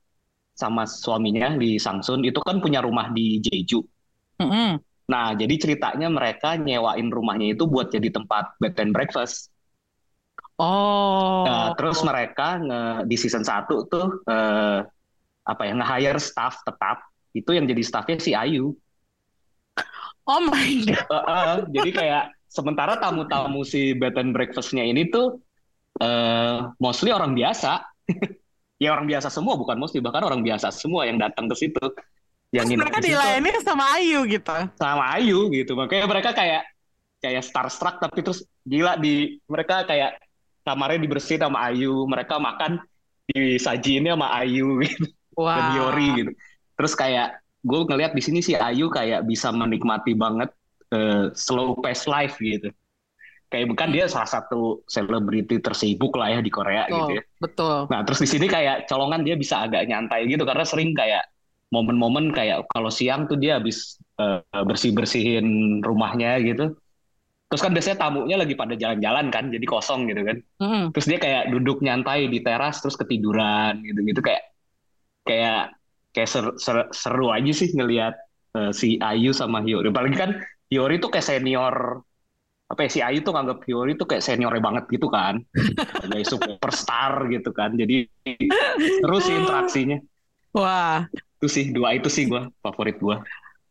sama 0.54 0.84
suaminya 0.86 1.54
di 1.54 1.78
Sangsun 1.78 2.26
itu 2.26 2.42
kan 2.42 2.58
punya 2.58 2.82
rumah 2.82 3.14
di 3.14 3.38
Jeju 3.38 3.80
mm 4.42 4.50
-hmm. 4.50 4.70
Nah, 5.04 5.36
jadi 5.36 5.54
ceritanya 5.60 6.08
mereka 6.08 6.56
nyewain 6.56 7.12
rumahnya 7.12 7.52
itu 7.52 7.68
buat 7.68 7.92
jadi 7.92 8.08
tempat 8.08 8.56
bed 8.56 8.76
and 8.80 8.92
breakfast. 8.96 9.52
Oh. 10.56 11.44
Nah, 11.44 11.76
terus 11.76 12.00
mereka 12.00 12.56
nge, 12.56 12.82
di 13.10 13.16
season 13.20 13.44
1 13.44 13.68
tuh 13.68 14.06
eh, 14.24 14.80
apa 15.44 15.62
ya 15.68 15.72
nge-hire 15.76 16.20
staff 16.20 16.64
tetap. 16.64 17.04
Itu 17.36 17.52
yang 17.52 17.68
jadi 17.68 17.82
staffnya 17.84 18.16
si 18.16 18.32
Ayu. 18.32 18.72
Oh 20.24 20.40
my 20.40 20.72
god. 20.88 21.04
Uh, 21.12 21.16
uh, 21.20 21.54
jadi 21.68 21.90
kayak 21.92 22.24
sementara 22.54 23.02
tamu-tamu 23.02 23.66
si 23.66 23.98
bed 23.98 24.14
and 24.14 24.30
breakfastnya 24.30 24.86
ini 24.86 25.10
tuh 25.10 25.42
uh, 25.98 26.70
mostly 26.78 27.10
orang 27.10 27.34
biasa. 27.34 27.82
ya 28.82 28.94
orang 28.94 29.10
biasa 29.10 29.30
semua 29.30 29.58
bukan 29.58 29.74
mostly 29.74 29.98
bahkan 29.98 30.22
orang 30.22 30.46
biasa 30.46 30.70
semua 30.70 31.10
yang 31.10 31.18
datang 31.18 31.50
ke 31.50 31.58
situ. 31.58 31.82
Yang 32.54 32.78
Terus 32.78 32.82
mereka 32.86 33.00
dilayani 33.02 33.50
sama 33.66 33.84
Ayu 33.98 34.22
gitu. 34.30 34.54
Sama 34.78 35.04
Ayu 35.18 35.50
gitu. 35.50 35.74
Makanya 35.74 36.06
mereka 36.06 36.30
kayak 36.30 36.62
kayak 37.18 37.42
starstruck 37.42 37.98
tapi 37.98 38.22
terus 38.22 38.46
gila 38.62 38.94
di 38.94 39.42
mereka 39.50 39.82
kayak 39.82 40.22
kamarnya 40.62 41.02
dibersihin 41.02 41.50
sama 41.50 41.66
Ayu. 41.66 42.06
Mereka 42.06 42.38
makan 42.38 42.78
disajiinnya 43.26 44.14
sama 44.14 44.30
Ayu 44.38 44.78
gitu. 44.86 45.10
Wow. 45.34 45.58
dan 45.58 45.66
Yori 45.74 46.08
gitu. 46.22 46.32
Terus 46.78 46.94
kayak 46.94 47.42
gue 47.66 47.80
ngeliat 47.90 48.14
di 48.14 48.22
sini 48.22 48.38
si 48.38 48.54
Ayu 48.54 48.86
kayak 48.86 49.26
bisa 49.26 49.50
menikmati 49.50 50.14
banget 50.14 50.54
uh, 50.94 51.34
slow 51.34 51.74
pace 51.82 52.06
life 52.06 52.38
gitu 52.38 52.70
kayak 53.54 53.70
bukan 53.70 53.94
dia 53.94 54.10
salah 54.10 54.26
satu 54.26 54.82
selebriti 54.90 55.62
tersibuk 55.62 56.18
lah 56.18 56.34
ya 56.34 56.40
di 56.42 56.50
Korea 56.50 56.90
betul, 56.90 56.98
gitu 56.98 57.12
ya. 57.14 57.22
Betul. 57.38 57.78
Nah 57.86 58.00
terus 58.02 58.20
di 58.26 58.28
sini 58.28 58.46
kayak 58.50 58.90
colongan 58.90 59.22
dia 59.22 59.38
bisa 59.38 59.62
agak 59.62 59.86
nyantai 59.86 60.26
gitu 60.26 60.42
karena 60.42 60.66
sering 60.66 60.90
kayak 60.90 61.30
momen-momen 61.70 62.34
kayak 62.34 62.66
kalau 62.70 62.90
siang 62.90 63.30
tuh 63.30 63.38
dia 63.38 63.62
habis 63.62 64.02
uh, 64.18 64.42
bersih-bersihin 64.50 65.78
rumahnya 65.86 66.42
gitu. 66.42 66.74
Terus 67.46 67.62
kan 67.62 67.70
biasanya 67.70 67.98
tamunya 68.02 68.36
lagi 68.40 68.58
pada 68.58 68.74
jalan-jalan 68.74 69.30
kan, 69.30 69.46
jadi 69.46 69.62
kosong 69.62 70.10
gitu 70.10 70.26
kan. 70.26 70.36
Mm. 70.58 70.84
Terus 70.90 71.06
dia 71.06 71.18
kayak 71.22 71.42
duduk 71.54 71.78
nyantai 71.78 72.26
di 72.26 72.42
teras 72.42 72.82
terus 72.82 72.98
ketiduran 72.98 73.78
gitu-gitu 73.86 74.18
kayak 74.18 74.50
kayak 75.22 75.70
kayak 76.10 76.26
seru, 76.26 76.58
seru, 76.58 76.90
seru 76.90 77.30
aja 77.30 77.52
sih 77.54 77.70
ngelihat 77.70 78.18
uh, 78.58 78.74
si 78.74 78.98
Ayu 78.98 79.30
sama 79.30 79.62
Hyori. 79.62 79.94
Apalagi 79.94 80.16
kan 80.18 80.30
Hyori 80.74 80.98
tuh 80.98 81.14
kayak 81.14 81.22
senior 81.22 82.02
apa 82.64 82.80
ya 82.82 82.90
si 82.90 82.98
Ayu 82.98 83.22
tuh 83.22 83.30
nganggap 83.30 83.62
Hyori 83.62 83.94
tuh 83.94 84.10
kayak 84.10 84.26
seniornya 84.26 84.58
banget 84.58 84.84
gitu 84.90 85.06
kan. 85.06 85.38
Kayak 86.10 86.26
superstar 86.26 87.30
gitu 87.30 87.54
kan. 87.54 87.78
Jadi 87.78 88.10
seru 88.98 89.18
sih 89.22 89.34
interaksinya. 89.38 89.98
Wah, 90.54 91.06
itu 91.44 91.46
sih 91.46 91.64
dua 91.76 91.92
itu 91.92 92.08
sih 92.08 92.24
gue 92.24 92.40
favorit 92.64 92.96
gue 92.96 93.16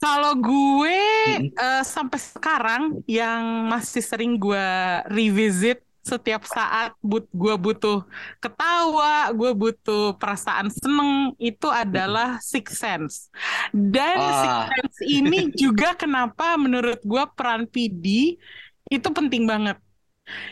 kalau 0.03 0.35
gue 0.35 0.99
hmm. 1.41 1.55
uh, 1.55 1.81
sampai 1.81 2.19
sekarang 2.19 2.83
yang 3.07 3.71
masih 3.71 4.03
sering 4.03 4.35
gue 4.35 4.67
revisit 5.09 5.81
setiap 6.03 6.43
saat 6.43 6.91
but 6.99 7.23
gue 7.31 7.55
butuh 7.55 8.03
ketawa, 8.43 9.31
gue 9.31 9.51
butuh 9.55 10.19
perasaan 10.19 10.67
seneng 10.67 11.31
itu 11.39 11.71
adalah 11.71 12.43
Six 12.43 12.75
Sense. 12.75 13.15
Dan 13.71 14.19
ah. 14.19 14.35
Six 14.43 14.55
Sense 14.67 14.97
ini 15.07 15.39
juga 15.63 15.95
kenapa 15.95 16.59
menurut 16.59 16.99
gue 16.99 17.23
peran 17.33 17.63
PD 17.71 18.35
itu 18.91 19.07
penting 19.15 19.47
banget. 19.47 19.79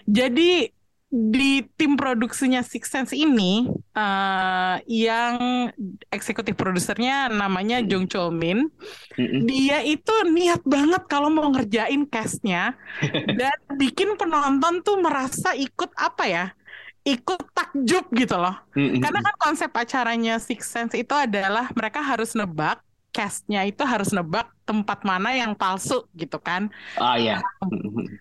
Jadi 0.08 0.72
di 1.12 1.60
tim 1.76 2.00
produksinya 2.00 2.64
Six 2.64 2.88
Sense 2.88 3.12
ini 3.12 3.68
uh, 4.00 4.80
yang 4.88 5.68
eksekutif 6.08 6.56
produsernya 6.56 7.28
namanya 7.28 7.84
Jong 7.84 8.08
Chol 8.08 8.32
Min 8.32 8.72
dia 9.44 9.84
itu 9.84 10.16
niat 10.32 10.64
banget 10.64 11.04
kalau 11.12 11.28
mau 11.28 11.52
ngerjain 11.52 12.08
castnya 12.08 12.80
dan 13.40 13.58
bikin 13.76 14.16
penonton 14.16 14.80
tuh 14.88 15.04
merasa 15.04 15.52
ikut 15.52 15.92
apa 16.00 16.24
ya 16.32 16.46
ikut 17.02 17.42
takjub 17.58 18.14
gitu 18.14 18.38
loh. 18.38 18.54
Karena 18.78 19.20
kan 19.26 19.36
konsep 19.42 19.74
acaranya 19.74 20.38
Six 20.38 20.70
Sense 20.70 20.94
itu 20.94 21.10
adalah 21.18 21.74
mereka 21.74 21.98
harus 21.98 22.38
nebak 22.38 22.78
castnya 23.12 23.68
itu 23.68 23.84
harus 23.84 24.16
nebak 24.16 24.48
tempat 24.64 25.04
mana 25.04 25.36
yang 25.36 25.52
palsu 25.52 26.08
gitu 26.16 26.40
kan. 26.40 26.72
Ah 26.96 27.20
iya, 27.20 27.44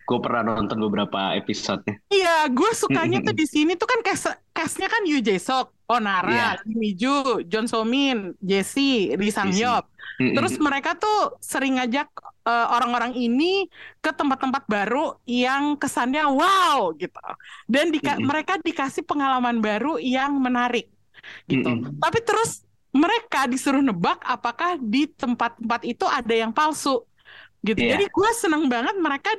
gue 0.05 0.19
pernah 0.19 0.59
nonton 0.59 0.83
beberapa 0.91 1.39
episodenya. 1.39 2.03
Iya, 2.11 2.51
gue 2.51 2.71
sukanya 2.75 3.23
tuh 3.23 3.35
di 3.35 3.47
sini 3.47 3.79
tuh 3.79 3.87
kan 3.87 4.03
cast 4.03 4.35
castnya 4.51 4.91
kan 4.91 5.07
Yu 5.07 5.23
Jae 5.23 5.39
Sok, 5.39 5.71
Onara, 5.87 6.31
yeah. 6.31 6.55
Lee 6.67 6.99
Ju, 6.99 7.47
John 7.47 7.71
So 7.71 7.87
Min, 7.87 8.35
Jesse, 8.43 9.15
Lee 9.15 9.31
Sang 9.31 9.55
Hyuk. 9.55 9.87
Terus 10.21 10.61
mereka 10.61 10.99
tuh 11.01 11.41
sering 11.41 11.81
ngajak 11.81 12.13
uh, 12.45 12.77
orang-orang 12.77 13.17
ini 13.17 13.65
ke 14.05 14.13
tempat-tempat 14.13 14.69
baru 14.69 15.17
yang 15.25 15.81
kesannya 15.81 16.29
wow 16.29 16.93
gitu. 16.99 17.17
Dan 17.65 17.89
di 17.89 18.05
mereka 18.21 18.61
dikasih 18.61 19.07
pengalaman 19.09 19.65
baru 19.65 19.97
yang 19.97 20.37
menarik 20.37 20.93
gitu. 21.49 21.73
Tapi 21.97 22.19
terus 22.21 22.69
mereka 22.91 23.47
disuruh 23.47 23.83
nebak 23.83 24.19
apakah 24.27 24.75
di 24.81 25.07
tempat-tempat 25.07 25.81
itu 25.87 26.05
ada 26.09 26.35
yang 26.35 26.51
palsu. 26.51 27.03
gitu. 27.63 27.79
Iya. 27.79 27.97
Jadi 27.97 28.05
gue 28.09 28.31
seneng 28.35 28.65
banget 28.73 28.97
mereka 28.99 29.31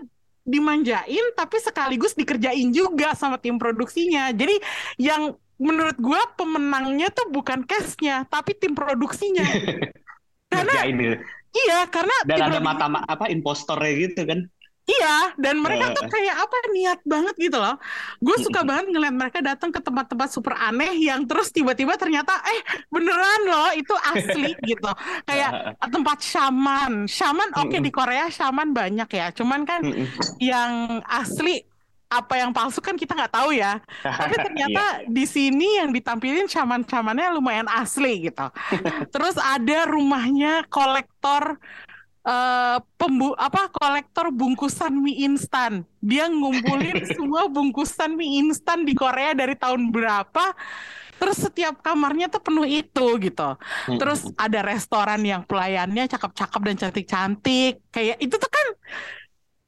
dimanjain 0.41 1.25
tapi 1.37 1.57
sekaligus 1.61 2.13
dikerjain 2.17 2.69
juga 2.73 3.13
sama 3.17 3.37
tim 3.41 3.57
produksinya. 3.61 4.31
Jadi 4.33 4.57
yang 5.01 5.35
menurut 5.61 5.97
gue 6.01 6.21
pemenangnya 6.39 7.13
tuh 7.13 7.29
bukan 7.29 7.65
cast-nya 7.67 8.25
tapi 8.29 8.57
tim 8.57 8.73
produksinya. 8.73 9.45
Karena 10.51 10.73
Ngerjain 10.73 10.95
gitu. 10.99 11.17
iya 11.51 11.79
karena 11.87 12.15
Dan 12.27 12.39
ada 12.51 12.59
mata 12.63 12.85
ma- 12.91 13.05
apa 13.07 13.27
impostornya 13.31 13.91
gitu 14.07 14.21
kan. 14.27 14.39
Iya, 14.81 15.37
dan 15.37 15.61
mereka 15.61 15.93
tuh 15.93 16.09
kayak 16.09 16.35
apa 16.41 16.55
niat 16.73 16.99
banget 17.05 17.35
gitu 17.37 17.57
loh. 17.61 17.77
Gue 18.17 18.35
suka 18.41 18.65
banget 18.65 18.89
ngeliat 18.89 19.15
mereka 19.15 19.39
datang 19.39 19.69
ke 19.69 19.77
tempat-tempat 19.77 20.29
super 20.33 20.57
aneh 20.57 20.97
yang 20.97 21.23
terus 21.29 21.53
tiba-tiba 21.53 21.95
ternyata 22.01 22.33
eh 22.49 22.61
beneran 22.89 23.41
loh 23.45 23.69
itu 23.77 23.93
asli 23.93 24.57
gitu. 24.69 24.91
Kayak 25.29 25.77
tempat 25.85 26.17
shaman. 26.25 27.05
Shaman 27.05 27.53
oke 27.61 27.77
Mm-mm. 27.77 27.85
di 27.85 27.91
Korea 27.93 28.25
shaman 28.33 28.73
banyak 28.73 29.09
ya. 29.13 29.29
Cuman 29.31 29.63
kan 29.69 29.85
yang 30.41 30.99
asli 31.05 31.61
apa 32.11 32.35
yang 32.43 32.51
palsu 32.51 32.83
kan 32.83 32.99
kita 32.99 33.15
nggak 33.15 33.31
tahu 33.31 33.55
ya. 33.55 33.79
Tapi 34.03 34.35
ternyata 34.45 35.07
di 35.07 35.23
sini 35.23 35.79
yang 35.79 35.95
ditampilin 35.95 36.51
shaman-shamannya 36.51 37.31
lumayan 37.31 37.71
asli 37.71 38.27
gitu. 38.27 38.51
Terus 39.15 39.39
ada 39.39 39.87
rumahnya 39.87 40.67
kolektor 40.67 41.55
eh 42.21 42.77
pembu 43.01 43.33
apa 43.33 43.73
kolektor 43.73 44.29
bungkusan 44.29 44.93
mie 44.93 45.25
instan. 45.25 45.81
Dia 46.01 46.29
ngumpulin 46.29 47.01
semua 47.17 47.49
bungkusan 47.49 48.13
mie 48.13 48.45
instan 48.45 48.85
di 48.85 48.93
Korea 48.93 49.33
dari 49.33 49.57
tahun 49.57 49.89
berapa. 49.89 50.53
Terus 51.21 51.37
setiap 51.37 51.85
kamarnya 51.85 52.33
tuh 52.33 52.41
penuh 52.41 52.65
itu 52.65 53.07
gitu. 53.21 53.49
Terus 53.85 54.25
ada 54.33 54.65
restoran 54.65 55.21
yang 55.21 55.45
pelayannya 55.45 56.09
cakep-cakep 56.09 56.61
dan 56.65 56.75
cantik-cantik. 56.81 57.73
Kayak 57.93 58.17
itu 58.17 58.35
tuh 58.41 58.49
kan 58.49 58.67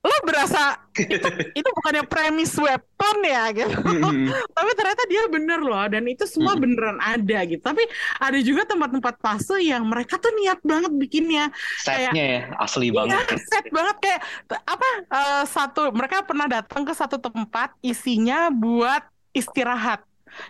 lo 0.03 0.17
berasa 0.27 0.83
itu 0.99 1.23
itu 1.63 1.69
bukannya 1.79 2.03
premis 2.03 2.51
weapon 2.59 3.17
ya 3.23 3.43
gitu. 3.55 3.71
Mm-mm. 3.71 4.35
Tapi 4.51 4.71
ternyata 4.75 5.03
dia 5.07 5.23
bener 5.31 5.59
loh 5.63 5.85
dan 5.87 6.03
itu 6.11 6.27
semua 6.27 6.59
Mm-mm. 6.59 6.63
beneran 6.67 6.99
ada 6.99 7.39
gitu. 7.47 7.63
Tapi 7.63 7.83
ada 8.19 8.39
juga 8.43 8.67
tempat-tempat 8.67 9.15
palsu 9.23 9.55
yang 9.63 9.87
mereka 9.87 10.19
tuh 10.19 10.35
niat 10.35 10.59
banget 10.59 10.91
bikinnya. 10.99 11.55
Setnya 11.79 12.23
ya 12.23 12.41
asli 12.59 12.91
banget. 12.91 13.15
Iya, 13.15 13.39
set 13.47 13.65
banget 13.71 13.95
kayak 14.03 14.21
apa 14.51 14.87
eh, 15.07 15.43
satu 15.47 15.81
mereka 15.95 16.27
pernah 16.27 16.47
datang 16.51 16.83
ke 16.83 16.91
satu 16.91 17.17
tempat 17.23 17.71
isinya 17.79 18.51
buat 18.51 19.07
istirahat. 19.31 20.03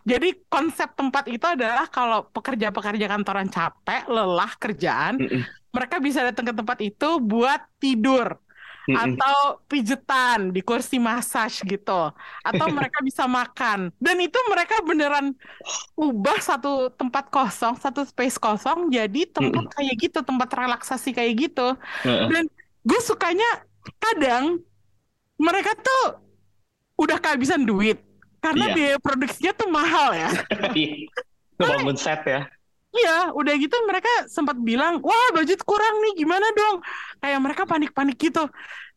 Jadi 0.07 0.47
konsep 0.47 0.95
tempat 0.95 1.27
itu 1.27 1.43
adalah 1.43 1.85
kalau 1.91 2.23
pekerja-pekerja 2.31 3.05
kantoran 3.05 3.51
capek, 3.51 4.07
lelah 4.07 4.51
kerjaan, 4.55 5.19
mereka 5.75 5.99
bisa 5.99 6.23
datang 6.23 6.45
ke 6.49 6.53
tempat 6.55 6.79
itu 6.79 7.09
buat 7.19 7.59
tidur. 7.83 8.39
Atau 8.91 9.63
pijetan 9.65 10.51
di 10.51 10.59
kursi 10.59 10.99
massage 10.99 11.63
gitu. 11.63 12.11
Atau 12.43 12.67
mereka 12.77 12.99
bisa 12.99 13.23
makan. 13.23 13.95
Dan 13.95 14.19
itu 14.19 14.35
mereka 14.51 14.83
beneran 14.83 15.31
ubah 15.95 16.39
satu 16.43 16.91
tempat 16.91 17.31
kosong 17.31 17.79
satu 17.79 18.03
space 18.03 18.35
kosong 18.35 18.91
jadi 18.91 19.23
tempat 19.31 19.71
kayak 19.79 19.95
gitu 19.99 20.19
tempat 20.19 20.49
relaksasi 20.51 21.15
kayak 21.15 21.33
gitu. 21.47 21.79
Dan 22.03 22.49
gue 22.83 22.99
sukanya 22.99 23.63
kadang 23.99 24.59
mereka 25.39 25.75
tuh 25.79 26.19
udah 26.99 27.17
kehabisan 27.19 27.63
duit 27.63 27.99
karena 28.43 28.69
Iya. 28.69 28.75
biaya 28.75 28.97
produksinya 28.99 29.51
tuh 29.55 29.69
mahal 29.71 30.11
ya. 30.11 30.29
Iya. 30.75 31.07
Ngebangun 31.59 31.95
set 31.95 32.21
ya. 32.27 32.41
Iya, 32.93 33.33
udah 33.33 33.53
gitu 33.57 33.75
mereka 33.89 34.09
sempat 34.29 34.57
bilang, 34.69 35.01
wah 35.01 35.27
budget 35.35 35.59
kurang 35.65 35.95
nih, 36.03 36.11
gimana 36.21 36.45
dong? 36.57 36.75
Kayak 37.21 37.39
mereka 37.45 37.63
panik-panik 37.71 38.15
gitu. 38.21 38.41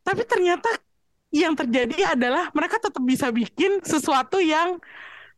Tapi 0.06 0.22
ternyata 0.28 0.68
yang 1.32 1.54
terjadi 1.60 2.16
adalah 2.16 2.48
mereka 2.56 2.76
tetap 2.80 3.02
bisa 3.04 3.28
bikin 3.32 3.80
sesuatu 3.84 4.38
yang 4.40 4.80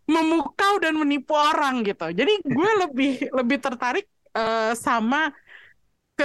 memukau 0.09 0.75
dan 0.85 0.95
menipu 1.01 1.35
orang 1.37 1.85
gitu. 1.89 2.11
Jadi 2.13 2.33
gue 2.47 2.71
lebih 2.87 3.11
lebih 3.39 3.59
tertarik 3.65 4.07
eh, 4.37 4.73
sama 4.79 5.31
ke 6.19 6.25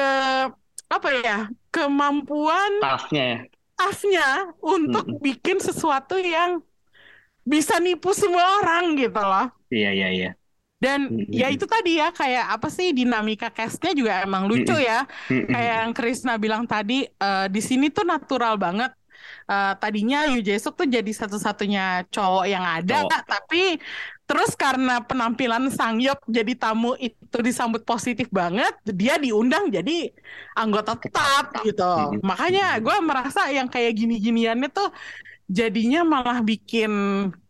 apa 0.96 1.10
ya 1.26 1.38
kemampuan 1.74 2.72
Staffnya 2.78 3.24
ya. 3.32 3.38
staffnya 3.76 4.28
untuk 4.64 5.06
Mm-mm. 5.06 5.20
bikin 5.26 5.58
sesuatu 5.62 6.16
yang 6.18 6.62
bisa 7.44 7.76
nipu 7.84 8.12
semua 8.16 8.46
orang 8.64 8.84
gitu 9.02 9.22
loh. 9.22 9.48
Iya 9.74 9.90
iya 9.96 10.08
iya. 10.16 10.28
Dan 10.84 11.00
Mm-mm. 11.08 11.32
ya 11.32 11.48
itu 11.48 11.64
tadi 11.64 11.92
ya 12.02 12.12
kayak 12.12 12.46
apa 12.60 12.68
sih 12.68 12.92
dinamika 12.92 13.48
cast-nya 13.48 13.92
juga 13.96 14.14
emang 14.28 14.44
lucu 14.52 14.76
ya. 14.76 15.08
Mm-mm. 15.32 15.48
Kayak 15.48 15.76
yang 15.80 15.92
Krisna 15.96 16.34
bilang 16.36 16.64
tadi 16.68 17.08
eh, 17.08 17.48
di 17.48 17.62
sini 17.64 17.88
tuh 17.88 18.04
natural 18.04 18.60
banget. 18.60 18.92
Eh, 19.44 19.74
tadinya 19.80 20.28
Yu 20.28 20.40
Jae-suk 20.44 20.76
tuh 20.76 20.88
jadi 20.88 21.12
satu-satunya 21.12 22.08
cowok 22.12 22.46
yang 22.48 22.64
ada, 22.64 23.08
Cowok. 23.08 23.24
tapi 23.28 23.64
terus 24.24 24.56
karena 24.56 25.04
penampilan 25.04 25.68
Sang 25.68 26.00
Yeop 26.00 26.20
jadi 26.28 26.56
tamu 26.56 26.96
itu 26.96 27.38
disambut 27.44 27.84
positif 27.84 28.32
banget, 28.32 28.72
dia 28.88 29.20
diundang 29.20 29.68
jadi 29.68 30.12
anggota 30.56 30.96
tetap 30.96 31.60
gitu. 31.68 32.20
Makanya 32.24 32.80
gue 32.80 32.98
merasa 33.04 33.52
yang 33.52 33.68
kayak 33.68 33.96
gini-giniannya 34.00 34.72
tuh 34.72 34.92
jadinya 35.48 36.08
malah 36.08 36.40
bikin 36.40 36.92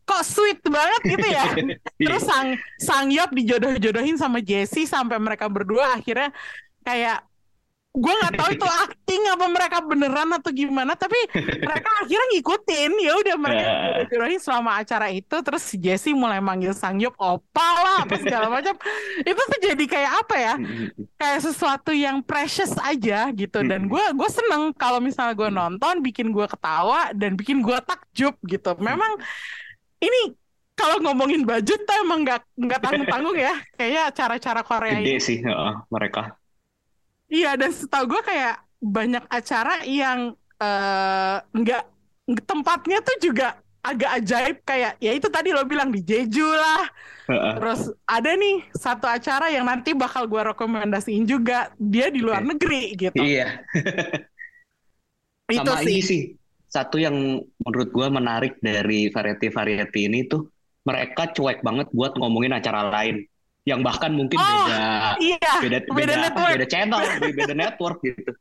kok 0.03 0.21
sweet 0.21 0.59
banget 0.63 1.01
gitu 1.15 1.27
ya. 1.27 1.45
Terus 2.03 2.23
sang 2.23 2.55
sang 2.77 3.07
Yop 3.07 3.31
dijodoh-jodohin 3.31 4.19
sama 4.19 4.39
Jesse 4.39 4.83
sampai 4.83 5.17
mereka 5.17 5.47
berdua 5.47 5.95
akhirnya 5.95 6.29
kayak 6.83 7.23
gue 7.93 8.09
nggak 8.09 8.33
tahu 8.41 8.49
itu 8.57 8.65
acting 8.89 9.21
apa 9.29 9.45
mereka 9.53 9.77
beneran 9.85 10.25
atau 10.33 10.49
gimana 10.49 10.97
tapi 10.97 11.13
mereka 11.61 11.89
akhirnya 12.01 12.25
ngikutin. 12.33 12.91
Ya 12.97 13.13
udah 13.21 13.35
mereka 13.37 13.61
Ya. 13.63 13.73
jodoh-jodohin 14.01 14.41
selama 14.41 14.71
acara 14.81 15.07
itu 15.13 15.35
terus 15.45 15.61
si 15.61 15.77
Jesse 15.77 16.09
mulai 16.09 16.41
manggil 16.41 16.73
sang 16.73 16.97
Yop 16.97 17.13
opa 17.15 17.69
lah 17.85 17.95
apa 18.01 18.17
segala 18.17 18.49
macam. 18.49 18.73
Itu 19.21 19.37
tuh 19.37 19.59
jadi 19.61 19.85
kayak 19.85 20.13
apa 20.25 20.35
ya? 20.35 20.53
Kayak 21.15 21.39
sesuatu 21.45 21.93
yang 21.93 22.25
precious 22.25 22.73
aja 22.81 23.29
gitu. 23.29 23.61
Dan 23.61 23.85
gue 23.85 24.03
gue 24.17 24.29
seneng 24.33 24.73
kalau 24.73 24.97
misalnya 24.97 25.37
gue 25.37 25.49
nonton 25.53 26.01
bikin 26.01 26.33
gue 26.33 26.49
ketawa 26.49 27.13
dan 27.13 27.37
bikin 27.37 27.61
gue 27.61 27.77
takjub 27.77 28.33
gitu. 28.43 28.73
Memang 28.81 29.21
ini 30.03 30.21
kalau 30.75 30.99
ngomongin 30.99 31.47
budget 31.47 31.79
tuh 31.87 31.95
emang 32.03 32.27
nggak 32.27 32.41
nggak 32.59 32.79
tanggung 32.81 33.07
tanggung 33.07 33.37
ya 33.37 33.53
kayaknya 33.77 34.03
cara-cara 34.11 34.61
Korea 34.65 34.99
Gede 34.99 35.15
ini 35.15 35.21
sih 35.21 35.37
heeh, 35.39 35.73
mereka. 35.87 36.35
iya 37.31 37.55
dan 37.55 37.71
setahu 37.71 38.17
gue 38.17 38.21
kayak 38.25 38.59
banyak 38.83 39.23
acara 39.31 39.85
yang 39.87 40.35
eh, 40.59 41.37
nggak 41.55 41.83
tempatnya 42.43 42.99
tuh 42.99 43.17
juga 43.23 43.47
agak 43.83 44.11
ajaib 44.19 44.57
kayak 44.63 44.95
ya 44.99 45.11
itu 45.11 45.27
tadi 45.27 45.51
lo 45.51 45.63
bilang 45.67 45.91
di 45.91 45.99
Jeju 46.03 46.47
lah 46.47 46.87
Heeh. 47.23 47.55
Terus 47.55 47.81
ada 48.03 48.35
nih 48.35 48.67
satu 48.75 49.07
acara 49.07 49.47
yang 49.47 49.63
nanti 49.63 49.95
bakal 49.95 50.27
gue 50.27 50.43
rekomendasiin 50.51 51.23
juga. 51.23 51.71
Dia 51.79 52.11
di 52.11 52.19
luar 52.19 52.43
negeri 52.43 52.99
gitu. 52.99 53.15
Iya. 53.15 53.63
Itu 55.47 55.71
Sama 55.71 55.83
sih. 55.83 55.87
ini 55.87 56.01
sih 56.03 56.21
satu 56.73 56.97
yang 56.97 57.13
menurut 57.61 57.89
gua 57.93 58.09
menarik 58.09 58.57
dari 58.57 59.13
variety-variety 59.13 60.09
ini 60.09 60.25
tuh 60.25 60.49
mereka 60.83 61.29
cuek 61.29 61.61
banget 61.61 61.87
buat 61.93 62.17
ngomongin 62.17 62.57
acara 62.57 62.89
lain 62.89 63.21
yang 63.63 63.85
bahkan 63.85 64.11
mungkin 64.11 64.41
Oh, 64.41 64.43
beda 64.43 64.81
Iya, 65.21 65.51
beda 65.63 65.77
beda 65.85 65.93
beda 65.93 66.15
network. 66.19 66.49
beda 66.57 66.67
channel, 66.67 66.99
beda 67.21 67.53
network 67.55 67.97
gitu. 68.01 68.31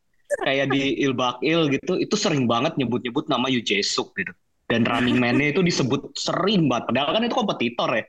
Kayak 0.43 0.73
di 0.73 0.97
Ilbakil 1.05 1.61
gitu, 1.77 2.01
itu 2.01 2.17
sering 2.17 2.49
banget 2.49 2.75
nyebut-nyebut 2.81 3.29
nama 3.29 3.53
Yu 3.53 3.61
Jae-suk 3.61 4.17
gitu. 4.17 4.33
Dan 4.65 4.89
Running 4.89 5.21
Man-nya 5.21 5.53
itu 5.53 5.61
disebut 5.61 6.17
sering 6.17 6.67
banget, 6.73 6.89
padahal 6.89 7.13
kan 7.13 7.23
itu 7.29 7.37
kompetitor 7.37 7.91
ya. 7.93 8.05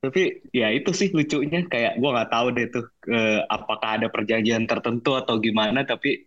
Tapi 0.00 0.22
ya 0.54 0.70
itu 0.72 0.90
sih 0.96 1.12
lucunya 1.12 1.60
kayak 1.66 2.00
gua 2.00 2.10
nggak 2.20 2.30
tahu 2.32 2.46
deh 2.56 2.66
tuh 2.72 2.84
eh, 3.10 3.40
apakah 3.46 4.00
ada 4.00 4.08
perjanjian 4.08 4.64
tertentu 4.64 5.14
atau 5.14 5.36
gimana, 5.38 5.84
tapi 5.84 6.24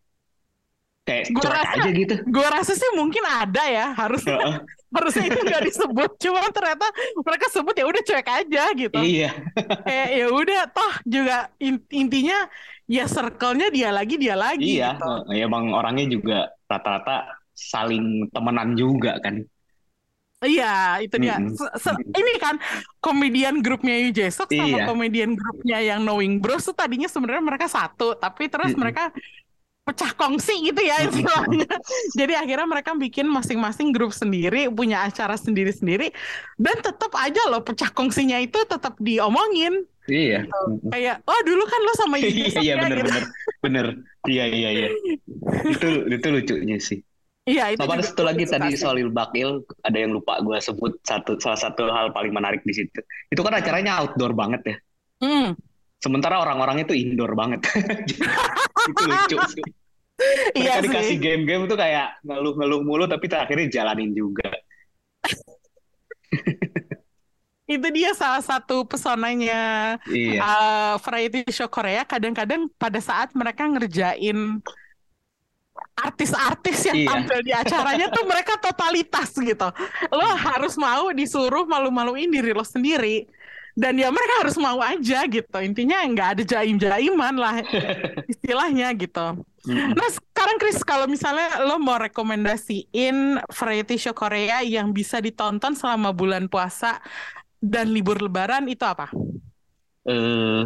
kayak 1.03 1.23
Gua 1.33 1.41
cuek 1.41 1.55
rasa- 1.55 1.73
aja 1.79 1.89
gitu. 1.89 2.13
Gue 2.27 2.47
rasa 2.47 2.71
sih 2.73 2.89
mungkin 2.93 3.23
ada 3.25 3.63
ya. 3.65 3.85
Harusnya 3.93 4.37
Heeh, 4.37 4.55
harusnya 4.95 5.23
itu 5.25 5.39
nggak 5.41 5.63
disebut. 5.69 6.09
Cuma 6.21 6.39
ternyata 6.49 6.85
mereka 7.19 7.45
sebut 7.49 7.73
ya 7.73 7.85
udah 7.87 8.01
cuek 8.03 8.27
aja 8.29 8.63
gitu. 8.73 8.99
Iya, 8.99 9.29
Kayak 9.85 10.09
ya 10.13 10.25
udah 10.29 10.61
toh 10.69 10.93
juga 11.05 11.37
in- 11.57 11.87
intinya 11.89 12.45
ya 12.89 13.05
circle-nya 13.05 13.69
dia 13.69 13.89
lagi 13.89 14.15
dia 14.17 14.33
lagi 14.33 14.81
iya. 14.81 14.97
gitu. 14.97 15.11
Ya 15.33 15.45
bang 15.45 15.65
orangnya 15.73 16.05
juga 16.09 16.37
rata-rata 16.65 17.25
saling 17.53 18.29
temenan 18.29 18.73
juga 18.73 19.17
kan. 19.19 19.41
Iya, 20.39 21.03
itu 21.03 21.19
dia. 21.19 21.35
Mm-mm. 21.35 21.51
Se- 21.51 21.75
se- 21.83 21.99
ini 22.15 22.39
kan 22.39 22.55
komedian 23.03 23.59
grupnya 23.59 23.99
Yu 23.99 24.15
Jae-suk 24.15 24.47
sama 24.47 24.71
Iya. 24.71 24.87
komedian 24.87 25.35
grupnya 25.35 25.83
yang 25.83 26.07
Knowing 26.07 26.39
Bros 26.39 26.63
tuh 26.63 26.71
tadinya 26.71 27.11
sebenarnya 27.11 27.43
mereka 27.43 27.67
satu, 27.67 28.15
tapi 28.15 28.47
terus 28.47 28.71
Mm-mm. 28.71 28.79
mereka 28.79 29.11
pecah 29.89 30.13
kongsi 30.13 30.69
gitu 30.69 30.81
ya 30.85 31.01
istilahnya. 31.09 31.65
Jadi 32.13 32.33
akhirnya 32.37 32.67
mereka 32.69 32.93
bikin 32.93 33.25
masing-masing 33.25 33.89
grup 33.89 34.13
sendiri, 34.13 34.69
punya 34.69 35.09
acara 35.09 35.33
sendiri-sendiri, 35.33 36.13
dan 36.61 36.77
tetap 36.77 37.09
aja 37.17 37.41
loh 37.49 37.65
pecah 37.65 37.89
kongsinya 37.89 38.37
itu 38.37 38.61
tetap 38.69 38.93
diomongin. 39.01 39.89
Iya. 40.05 40.45
Kayak, 40.89 41.21
oh 41.25 41.39
dulu 41.45 41.63
kan 41.69 41.79
lo 41.85 41.93
sama 41.97 42.15
Yusuf 42.17 42.61
Iya 42.65 42.73
ya 42.73 42.75
bener 42.81 42.97
gitu. 43.01 43.09
bener 43.09 43.23
bener. 43.61 43.85
Iya 44.29 44.45
iya 44.49 44.69
iya. 44.73 44.89
Itu 45.69 45.87
itu 46.09 46.27
lucunya 46.29 46.77
sih. 46.77 47.01
Iya 47.49 47.73
itu 47.73 47.81
Sama 47.81 47.97
ada 47.97 48.05
satu 48.05 48.23
lagi 48.25 48.43
tadi 48.45 48.77
soal 48.77 49.01
Bakil, 49.09 49.65
ada 49.81 49.97
yang 49.97 50.13
lupa 50.13 50.37
gue 50.45 50.57
sebut 50.61 51.01
satu 51.01 51.41
salah 51.41 51.57
satu 51.57 51.89
hal 51.89 52.13
paling 52.13 52.29
menarik 52.29 52.61
di 52.61 52.73
situ. 52.77 53.01
Itu 53.33 53.41
kan 53.41 53.57
acaranya 53.57 54.05
outdoor 54.05 54.37
banget 54.37 54.61
ya. 54.65 54.75
Hmm, 55.19 55.57
Sementara 55.99 56.39
orang-orangnya 56.39 56.87
tuh 56.87 56.95
indoor 56.95 57.35
banget. 57.35 57.59
itu 58.89 59.03
lucu 59.03 59.37
sih. 59.51 59.63
iya 60.55 60.79
Mereka 60.79 60.85
dikasih 60.87 61.15
sih. 61.15 61.19
game-game 61.19 61.63
tuh 61.67 61.75
kayak 61.75 62.19
ngeluh-ngeluh 62.23 62.81
mulu 62.83 63.03
tapi 63.07 63.27
akhirnya 63.27 63.67
jalanin 63.67 64.11
juga. 64.15 64.47
Itu 67.69 67.85
dia 67.93 68.17
salah 68.17 68.41
satu 68.41 68.81
pesonanya 68.81 69.93
Iya. 70.09 70.41
uh, 70.41 70.93
variety 71.05 71.45
show 71.53 71.69
Korea. 71.69 72.01
Kadang-kadang 72.01 72.65
pada 72.81 72.97
saat 72.97 73.29
mereka 73.37 73.61
ngerjain 73.69 74.57
artis-artis 75.95 76.89
yang 76.89 76.97
Iya. 76.97 77.07
tampil 77.13 77.39
di 77.45 77.53
acaranya 77.53 78.07
tuh 78.09 78.25
mereka 78.25 78.57
totalitas 78.57 79.37
gitu. 79.37 79.69
Lo 80.09 80.25
harus 80.25 80.75
mau 80.75 81.13
disuruh 81.13 81.69
malu-maluin 81.69 82.27
diri 82.27 82.57
lo 82.57 82.65
sendiri. 82.65 83.29
Dan 83.79 83.95
ya 83.95 84.11
mereka 84.11 84.43
harus 84.43 84.59
mau 84.59 84.83
aja 84.83 85.23
gitu. 85.23 85.57
Intinya 85.63 86.03
nggak 86.03 86.29
ada 86.35 86.43
jaim-jaiman 86.43 87.35
lah 87.39 87.63
istilahnya 88.33 88.91
gitu. 88.99 89.39
Nah 89.71 90.09
sekarang 90.11 90.59
Chris 90.59 90.83
kalau 90.83 91.07
misalnya 91.07 91.63
lo 91.63 91.79
mau 91.79 91.95
rekomendasiin 91.95 93.39
variety 93.47 93.95
show 93.95 94.11
Korea 94.11 94.59
yang 94.67 94.91
bisa 94.91 95.23
ditonton 95.23 95.79
selama 95.79 96.11
bulan 96.11 96.51
puasa 96.51 96.99
dan 97.63 97.87
libur 97.95 98.19
lebaran 98.19 98.67
itu 98.67 98.83
apa? 98.83 99.11
eh 100.09 100.63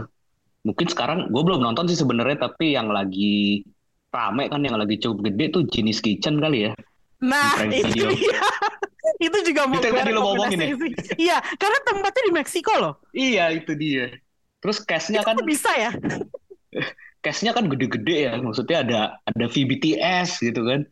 mungkin 0.64 0.88
sekarang 0.88 1.28
gue 1.28 1.44
belum 1.44 1.60
nonton 1.60 1.92
sih 1.92 2.00
sebenarnya 2.00 2.48
tapi 2.48 2.72
yang 2.78 2.88
lagi 2.88 3.66
rame 4.14 4.48
kan 4.48 4.64
yang 4.64 4.80
lagi 4.80 4.96
cukup 5.02 5.28
gede 5.28 5.46
tuh 5.52 5.64
Jenis 5.68 6.00
Kitchen 6.00 6.40
kali 6.40 6.70
ya 6.70 6.74
Nah 7.24 7.56
itu 7.72 8.04
dia. 8.20 8.44
Itu 9.20 9.38
juga 9.46 9.62
mau 9.70 9.78
Itu 9.78 9.90
tadi 9.92 10.12
lo 10.14 10.22
ngomongin 10.26 10.60
ya? 10.60 10.68
Iya 11.18 11.38
karena 11.60 11.78
tempatnya 11.86 12.24
di 12.30 12.34
Meksiko 12.34 12.74
loh. 12.80 12.94
iya 13.14 13.54
itu 13.54 13.74
dia 13.78 14.14
terus 14.64 14.80
cashnya 14.82 15.22
kan 15.22 15.36
bisa 15.44 15.70
ya? 15.76 15.92
cashnya 17.24 17.52
kan 17.56 17.72
gede-gede 17.72 18.32
ya 18.32 18.34
maksudnya 18.40 18.78
ada 18.84 19.00
ada 19.24 19.46
VBTS 19.48 20.44
gitu 20.44 20.64
kan 20.68 20.84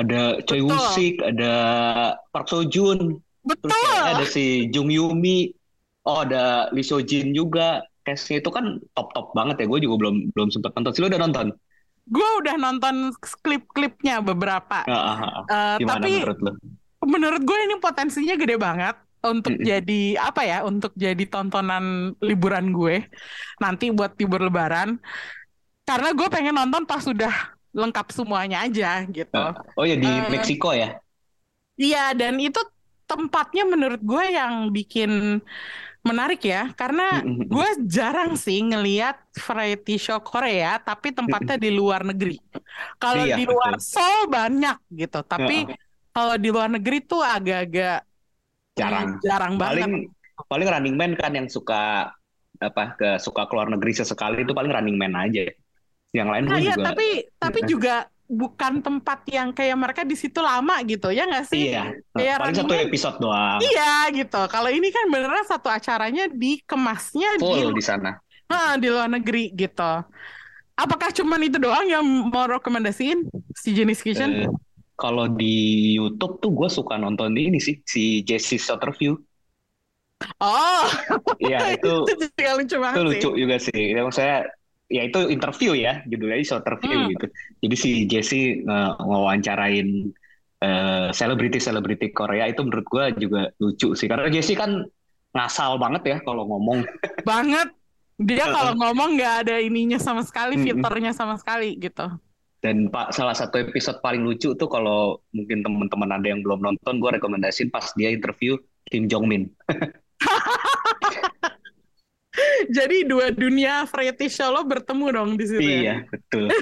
ada 0.00 0.40
Choi 0.48 0.64
Betul. 0.64 0.72
Woo-sik 0.72 1.16
ada 1.22 1.52
Park 2.34 2.50
Seo 2.50 2.66
Joon 2.66 3.20
terus 3.44 3.58
Betul. 3.58 3.74
kayaknya 3.74 4.12
ada 4.16 4.26
si 4.26 4.44
Jung 4.70 4.90
Yumi 4.90 5.54
oh 6.08 6.26
ada 6.26 6.72
Lee 6.74 6.82
Seo 6.82 7.02
Jin 7.02 7.30
juga 7.34 7.82
cashnya 8.02 8.42
itu 8.42 8.50
kan 8.50 8.82
top-top 8.98 9.30
banget 9.34 9.62
ya 9.62 9.66
gue 9.70 9.80
juga 9.86 9.94
belum 10.02 10.34
belum 10.34 10.48
sempat 10.50 10.74
nonton 10.74 10.90
sih 10.94 11.02
lo 11.02 11.10
udah 11.10 11.22
nonton 11.22 11.48
Gue 12.02 12.28
udah 12.42 12.58
nonton 12.58 13.14
klip-klipnya 13.46 14.18
beberapa. 14.18 14.82
Ah, 14.90 15.22
ah. 15.22 15.42
Eh, 15.46 15.86
gimana 15.86 16.02
tapi 16.02 16.18
menurut 16.18 16.38
lo 16.42 16.52
menurut 17.04 17.42
gue 17.42 17.58
ini 17.66 17.74
potensinya 17.82 18.34
gede 18.38 18.56
banget 18.60 18.94
untuk 19.22 19.54
Mm-mm. 19.54 19.62
jadi 19.62 20.18
apa 20.18 20.42
ya 20.42 20.56
untuk 20.66 20.92
jadi 20.98 21.22
tontonan 21.30 22.14
liburan 22.18 22.74
gue 22.74 23.06
nanti 23.62 23.84
buat 23.94 24.12
libur 24.20 24.40
lebaran. 24.48 24.98
Karena 25.88 26.08
gue 26.14 26.28
pengen 26.34 26.54
nonton 26.58 26.82
pas 26.90 27.02
sudah 27.02 27.32
lengkap 27.74 28.06
semuanya 28.14 28.64
aja 28.66 29.02
gitu. 29.10 29.42
Oh 29.76 29.84
ya 29.84 29.96
di 29.96 30.08
Eh, 30.08 30.28
Meksiko 30.32 30.72
ya? 30.72 30.88
iya 31.82 31.98
dan 32.20 32.34
itu 32.46 32.60
tempatnya 33.10 33.62
menurut 33.72 34.00
gue 34.10 34.24
yang 34.38 34.52
bikin 34.76 35.10
menarik 36.08 36.40
ya. 36.52 36.58
Karena 36.80 37.02
gue 37.52 37.68
jarang 37.96 38.30
sih 38.44 38.58
ngeliat 38.70 39.16
variety 39.46 39.92
show 40.04 40.18
Korea 40.30 40.68
tapi 40.88 41.08
tempatnya 41.18 41.56
di 41.64 41.70
luar 41.78 42.02
negeri. 42.10 42.34
Kalau 43.02 43.24
Iya, 43.24 43.36
di 43.36 43.42
luar 43.52 43.74
betul. 43.74 43.82
Seoul 43.92 44.22
banyak 44.36 44.76
gitu. 45.00 45.18
Tapi. 45.32 45.56
Kalau 46.14 46.34
di 46.36 46.48
luar 46.52 46.68
negeri 46.72 46.98
tuh 47.04 47.20
agak-agak 47.24 48.04
jarang 48.78 49.06
Hmm, 49.08 49.20
jarang 49.24 49.54
banget. 49.60 49.88
paling 49.88 49.92
paling 50.48 50.68
Running 50.72 50.96
Man 50.96 51.12
kan 51.16 51.32
yang 51.36 51.48
suka 51.48 52.12
apa 52.62 52.84
ke 52.94 53.08
suka 53.18 53.42
keluar 53.50 53.66
negeri 53.68 53.92
sesekali 53.92 54.44
itu 54.46 54.52
paling 54.54 54.70
Running 54.72 54.96
Man 54.96 55.12
aja 55.18 55.44
yang 56.12 56.28
lain 56.32 56.44
Nah, 56.46 56.58
iya, 56.60 56.74
juga 56.76 56.84
tapi 56.92 57.06
tapi 57.36 57.58
juga 57.66 57.94
bukan 58.32 58.80
tempat 58.80 59.18
yang 59.28 59.52
kayak 59.52 59.76
mereka 59.76 60.02
di 60.08 60.16
situ 60.16 60.40
lama 60.40 60.80
gitu, 60.88 61.12
ya 61.12 61.28
nggak 61.28 61.46
sih? 61.52 61.68
iya 61.68 61.92
Kayak 62.16 62.36
paling 62.40 62.56
Running 62.56 62.60
satu 62.64 62.74
episode 62.88 63.16
doang 63.20 63.58
Iya 63.60 63.92
gitu. 64.16 64.40
Kalau 64.48 64.70
ini 64.72 64.88
kan 64.88 65.04
beneran 65.12 65.44
satu 65.44 65.68
acaranya 65.68 66.24
dikemasnya 66.32 67.28
di 67.36 67.44
full 67.44 67.70
di 67.76 67.82
sana 67.84 68.10
Hah, 68.48 68.76
di 68.76 68.88
luar 68.92 69.08
negeri 69.08 69.52
gitu. 69.56 69.92
Apakah 70.72 71.12
cuman 71.12 71.40
itu 71.44 71.56
doang 71.60 71.84
yang 71.88 72.04
mau 72.04 72.48
rekomendasiin 72.48 73.28
si 73.52 73.70
Jenis 73.76 74.00
Kitchen? 74.00 74.30
Eh, 74.32 74.48
kalau 74.94 75.26
di 75.28 75.54
YouTube 75.96 76.38
tuh 76.38 76.50
gue 76.52 76.68
suka 76.68 76.96
nonton 76.96 77.32
ini 77.34 77.58
sih 77.58 77.80
si 77.82 78.20
Jesse 78.22 78.56
Sutterview 78.56 79.16
oh, 80.38 80.86
Iya 81.44 81.60
itu 81.76 81.92
itu 82.06 82.24
lucu 82.58 82.76
banget 82.78 82.96
itu 82.96 83.02
sih. 83.02 83.06
lucu 83.08 83.28
juga 83.36 83.56
sih 83.58 83.80
yang 83.94 84.10
saya 84.12 84.46
ya 84.92 85.08
itu 85.08 85.32
interview 85.32 85.72
ya 85.72 86.04
judulnya 86.04 86.44
Sutterview 86.44 87.08
Hmm. 87.08 87.10
gitu 87.16 87.26
jadi 87.64 87.76
si 87.78 87.90
Jesse 88.04 88.60
nge- 88.60 88.94
ngewawancarain 89.00 89.88
eh, 90.62 91.08
selebriti-selebriti 91.10 92.12
Korea 92.12 92.46
itu 92.46 92.60
menurut 92.62 92.86
gue 92.86 93.04
juga 93.18 93.50
lucu 93.58 93.96
sih 93.96 94.06
karena 94.06 94.28
Jesse 94.28 94.54
kan 94.54 94.84
ngasal 95.32 95.80
banget 95.80 96.02
ya 96.06 96.16
kalau 96.22 96.44
ngomong 96.44 96.84
Banget. 97.24 97.72
Dia 98.20 98.44
kalau 98.54 98.76
ngomong 98.76 99.16
nggak 99.16 99.34
ada 99.48 99.56
ininya 99.58 99.96
sama 99.98 100.20
sekali, 100.22 100.60
filternya 100.60 101.10
sama 101.16 101.34
sekali 101.40 101.74
gitu. 101.80 102.04
Dan 102.62 102.86
Pak, 102.94 103.10
salah 103.10 103.34
satu 103.34 103.58
episode 103.58 103.98
paling 103.98 104.22
lucu 104.22 104.54
tuh 104.54 104.70
kalau 104.70 105.18
mungkin 105.34 105.66
teman-teman 105.66 106.14
ada 106.14 106.26
yang 106.30 106.46
belum 106.46 106.62
nonton, 106.62 107.02
gue 107.02 107.10
rekomendasiin 107.18 107.74
pas 107.74 107.90
dia 107.98 108.14
interview 108.14 108.54
Kim 108.86 109.10
Jong 109.10 109.26
Min. 109.26 109.50
Jadi 112.70 113.04
dua 113.04 113.34
dunia 113.34 113.82
variety 113.90 114.30
show 114.30 114.48
lo 114.54 114.62
bertemu 114.64 115.06
dong 115.10 115.30
di 115.34 115.44
situ 115.44 115.60
ya. 115.60 115.74
Iya, 115.74 115.94
betul. 116.08 116.46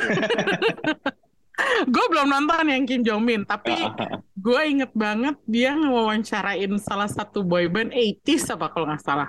Gue 1.93 2.05
belum 2.09 2.33
nonton 2.33 2.73
yang 2.73 2.89
Kim 2.89 3.05
Jong 3.05 3.21
Min, 3.21 3.45
tapi 3.45 3.77
gue 4.33 4.61
inget 4.65 4.89
banget 4.97 5.37
dia 5.45 5.77
ngewawancarain 5.77 6.73
salah 6.81 7.05
satu 7.05 7.45
boyband 7.45 7.93
80s 7.93 8.57
apa 8.57 8.73
kalau 8.73 8.89
nggak 8.89 9.05
salah. 9.05 9.29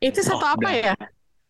80s 0.00 0.32
Oh, 0.32 0.40
atau 0.40 0.48
apa 0.56 0.68
udah. 0.72 0.72
ya? 0.72 0.94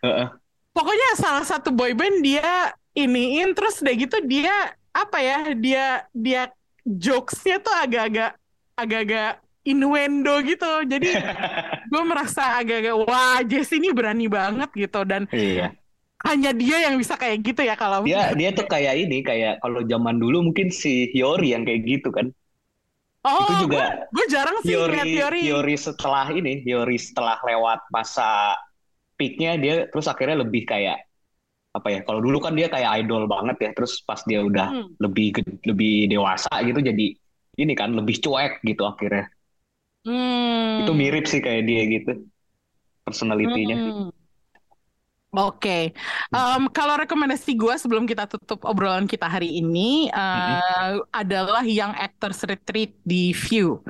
Heeh. 0.03 0.29
Pokoknya 0.75 1.09
salah 1.15 1.47
satu 1.47 1.71
boyband 1.71 2.27
dia 2.27 2.75
iniin 2.97 3.53
terus 3.53 3.85
udah 3.85 3.95
gitu 3.95 4.17
dia 4.25 4.55
apa 4.91 5.19
ya? 5.21 5.39
Dia 5.53 5.85
dia 6.11 6.43
jokesnya 6.83 7.61
tuh 7.61 7.75
agak-agak 7.77 8.33
agak-agak 8.75 9.31
innuendo 9.63 10.35
gitu. 10.43 10.71
Jadi 10.89 11.11
gue 11.93 12.03
merasa 12.03 12.57
agak-agak 12.59 12.95
wah 13.05 13.41
Jess 13.45 13.71
ini 13.71 13.93
berani 13.93 14.27
banget 14.27 14.71
gitu 14.75 15.05
dan 15.05 15.29
Iya. 15.31 15.77
hanya 16.27 16.51
dia 16.51 16.91
yang 16.91 16.99
bisa 16.99 17.15
kayak 17.15 17.39
gitu 17.45 17.63
ya 17.63 17.79
kalau 17.79 18.03
Dia 18.03 18.35
dia 18.35 18.51
tuh 18.51 18.67
kayak 18.67 18.99
ini, 18.99 19.23
kayak 19.23 19.63
kalau 19.63 19.85
zaman 19.87 20.19
dulu 20.19 20.51
mungkin 20.51 20.75
si 20.75 21.07
Hyori 21.15 21.55
yang 21.55 21.63
kayak 21.63 21.87
gitu 21.87 22.11
kan. 22.11 22.33
oh 23.27 23.47
itu 23.47 23.67
juga 23.71 24.07
gue 24.11 24.27
jarang 24.31 24.57
sih 24.63 24.75
Hyori 24.75 24.91
ngeliat 24.91 25.07
teori 25.07 25.41
Hyori 25.47 25.77
setelah 25.79 26.27
ini, 26.31 26.53
Hyori 26.63 26.99
setelah 26.99 27.39
lewat 27.43 27.91
masa 27.91 28.55
peaknya 29.15 29.55
dia 29.59 29.75
terus 29.91 30.07
akhirnya 30.07 30.43
lebih 30.43 30.67
kayak 30.67 31.06
apa 31.77 31.89
ya? 31.93 32.01
Kalau 32.07 32.21
dulu 32.25 32.39
kan 32.41 32.53
dia 32.57 32.67
kayak 32.73 33.05
idol 33.05 33.29
banget 33.29 33.57
ya, 33.65 33.71
terus 33.77 34.01
pas 34.03 34.21
dia 34.25 34.41
udah 34.41 34.69
Hmm. 34.73 34.89
lebih 35.01 35.37
lebih 35.69 36.09
dewasa 36.11 36.51
gitu 36.65 36.81
jadi 36.81 37.07
ini 37.57 37.73
kan 37.73 37.93
lebih 37.97 38.17
cuek 38.21 38.65
gitu 38.65 38.83
akhirnya. 38.85 39.29
Hmm. 40.07 40.85
Itu 40.85 40.93
mirip 40.97 41.25
sih 41.29 41.41
kayak 41.45 41.63
dia 41.69 41.83
gitu 41.89 42.13
personalitinya. 43.07 43.77
Hmm. 43.77 44.11
Oke, 45.37 45.93
Em, 46.33 46.63
kalau 46.73 46.97
rekomendasi 46.97 47.61
gue 47.61 47.75
sebelum 47.77 48.09
kita 48.09 48.25
tutup 48.25 48.65
obrolan 48.65 49.05
kita 49.05 49.29
hari 49.29 49.61
ini 49.61 50.09
eh, 50.09 50.93
adalah 51.13 51.61
Young 51.61 51.93
Actors 51.93 52.41
Retreat 52.49 52.97
di 53.05 53.37
View. 53.37 53.85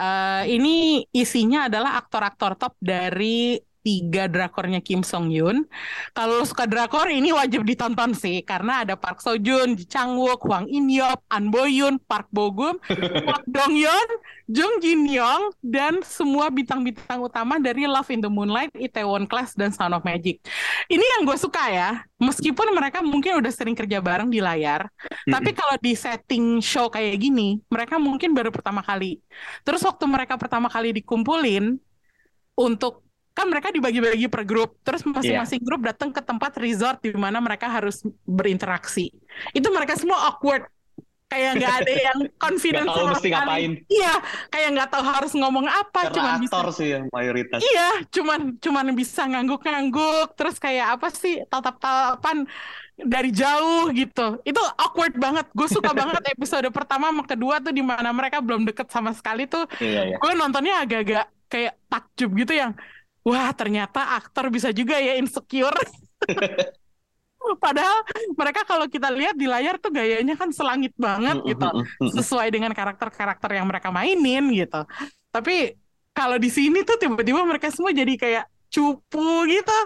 Eh, 0.00 0.56
ini 0.56 1.04
isinya 1.12 1.68
adalah 1.68 2.00
aktor-aktor 2.00 2.56
top 2.56 2.74
dari 2.80 3.60
tiga 3.86 4.26
drakornya 4.26 4.82
Kim 4.82 5.06
Song 5.06 5.30
Yoon. 5.30 5.62
Kalau 6.10 6.42
lo 6.42 6.44
suka 6.44 6.66
drakor 6.66 7.06
ini 7.06 7.30
wajib 7.30 7.62
ditonton 7.62 8.18
sih 8.18 8.42
karena 8.42 8.82
ada 8.82 8.98
Park 8.98 9.22
Seo 9.22 9.38
Joon, 9.38 9.78
Ji 9.78 9.86
Chang 9.86 10.18
Wook, 10.18 10.42
Hwang 10.42 10.66
In 10.66 10.90
Yeop, 10.90 11.22
An 11.30 11.54
Bo 11.54 11.70
Yoon, 11.70 12.02
Park 12.02 12.26
Bo 12.34 12.50
Gum, 12.50 12.82
Park 13.22 13.46
Dong 13.54 13.78
Yeon, 13.78 14.08
Jung 14.50 14.82
Jin 14.82 15.06
Young 15.06 15.54
dan 15.62 16.02
semua 16.02 16.50
bintang-bintang 16.50 17.22
utama 17.22 17.62
dari 17.62 17.86
Love 17.86 18.10
in 18.10 18.22
the 18.22 18.30
Moonlight, 18.30 18.74
Itaewon 18.74 19.30
Class 19.30 19.54
dan 19.54 19.70
Sound 19.70 19.94
of 19.94 20.02
Magic. 20.02 20.42
Ini 20.90 21.02
yang 21.02 21.22
gue 21.22 21.38
suka 21.38 21.70
ya. 21.70 22.02
Meskipun 22.18 22.74
mereka 22.74 23.06
mungkin 23.06 23.38
udah 23.38 23.52
sering 23.54 23.78
kerja 23.78 24.02
bareng 24.02 24.32
di 24.32 24.40
layar, 24.42 24.88
mm-hmm. 24.88 25.30
tapi 25.30 25.50
kalau 25.52 25.76
di 25.78 25.92
setting 25.92 26.64
show 26.64 26.88
kayak 26.88 27.20
gini, 27.20 27.60
mereka 27.68 28.00
mungkin 28.00 28.32
baru 28.32 28.48
pertama 28.50 28.80
kali. 28.80 29.20
Terus 29.62 29.84
waktu 29.84 30.08
mereka 30.08 30.34
pertama 30.40 30.66
kali 30.72 30.96
dikumpulin 30.96 31.76
untuk 32.56 33.05
kan 33.36 33.46
mereka 33.52 33.68
dibagi-bagi 33.68 34.32
per 34.32 34.48
grup, 34.48 34.80
terus 34.80 35.04
masing-masing 35.04 35.60
yeah. 35.60 35.66
grup 35.68 35.84
datang 35.84 36.08
ke 36.08 36.24
tempat 36.24 36.56
resort 36.56 37.04
di 37.04 37.12
mana 37.12 37.36
mereka 37.36 37.68
harus 37.68 38.00
berinteraksi. 38.24 39.12
Itu 39.52 39.68
mereka 39.68 39.92
semua 40.00 40.32
awkward. 40.32 40.64
Kayak 41.26 41.58
nggak 41.58 41.74
ada 41.82 41.92
yang 42.08 42.18
confident 42.38 42.86
gak 42.86 42.96
tahu 42.96 43.06
mesti 43.12 43.28
ngapain. 43.34 43.72
Iya 43.90 44.14
kayak 44.46 44.68
nggak 44.78 44.88
tahu 44.94 45.04
harus 45.04 45.32
ngomong 45.34 45.66
apa 45.66 46.00
cuma 46.14 46.38
bisa 46.38 46.70
sih 46.70 46.88
yang 46.96 47.04
mayoritas. 47.10 47.60
Iya 47.60 47.88
cuman 48.14 48.56
cuman 48.62 48.86
bisa 48.94 49.26
ngangguk-ngangguk 49.26 50.38
terus 50.38 50.56
kayak 50.62 50.96
apa 50.96 51.10
sih 51.10 51.42
tatap-tatapan 51.50 52.46
dari 52.94 53.34
jauh 53.34 53.90
gitu. 53.90 54.38
Itu 54.46 54.62
awkward 54.78 55.18
banget. 55.18 55.50
Gue 55.50 55.66
suka 55.66 55.90
banget 55.98 56.22
episode 56.30 56.70
pertama 56.70 57.10
sama 57.10 57.26
kedua 57.26 57.58
tuh 57.58 57.74
di 57.74 57.82
mana 57.82 58.14
mereka 58.14 58.38
belum 58.38 58.62
deket 58.62 58.86
sama 58.88 59.10
sekali 59.10 59.50
tuh. 59.50 59.66
Iya, 59.82 60.14
iya. 60.14 60.16
gue 60.22 60.32
nontonnya 60.38 60.86
agak-agak 60.86 61.26
kayak 61.50 61.74
takjub 61.90 62.30
gitu 62.38 62.54
yang 62.54 62.70
wah 63.26 63.50
ternyata 63.50 64.14
aktor 64.14 64.46
bisa 64.54 64.70
juga 64.70 65.02
ya 65.02 65.18
insecure 65.18 65.74
Padahal 67.54 68.02
mereka 68.34 68.66
kalau 68.66 68.90
kita 68.90 69.06
lihat 69.14 69.38
di 69.38 69.46
layar 69.46 69.78
tuh 69.78 69.94
gayanya 69.94 70.34
kan 70.34 70.50
selangit 70.50 70.90
banget 70.98 71.38
gitu, 71.46 71.68
sesuai 72.18 72.50
dengan 72.50 72.74
karakter-karakter 72.74 73.54
yang 73.54 73.70
mereka 73.70 73.94
mainin 73.94 74.50
gitu. 74.50 74.82
Tapi 75.30 75.78
kalau 76.10 76.42
di 76.42 76.50
sini 76.50 76.82
tuh 76.82 76.98
tiba-tiba 76.98 77.46
mereka 77.46 77.70
semua 77.70 77.94
jadi 77.94 78.18
kayak 78.18 78.44
cupu 78.72 79.46
gitu. 79.46 79.78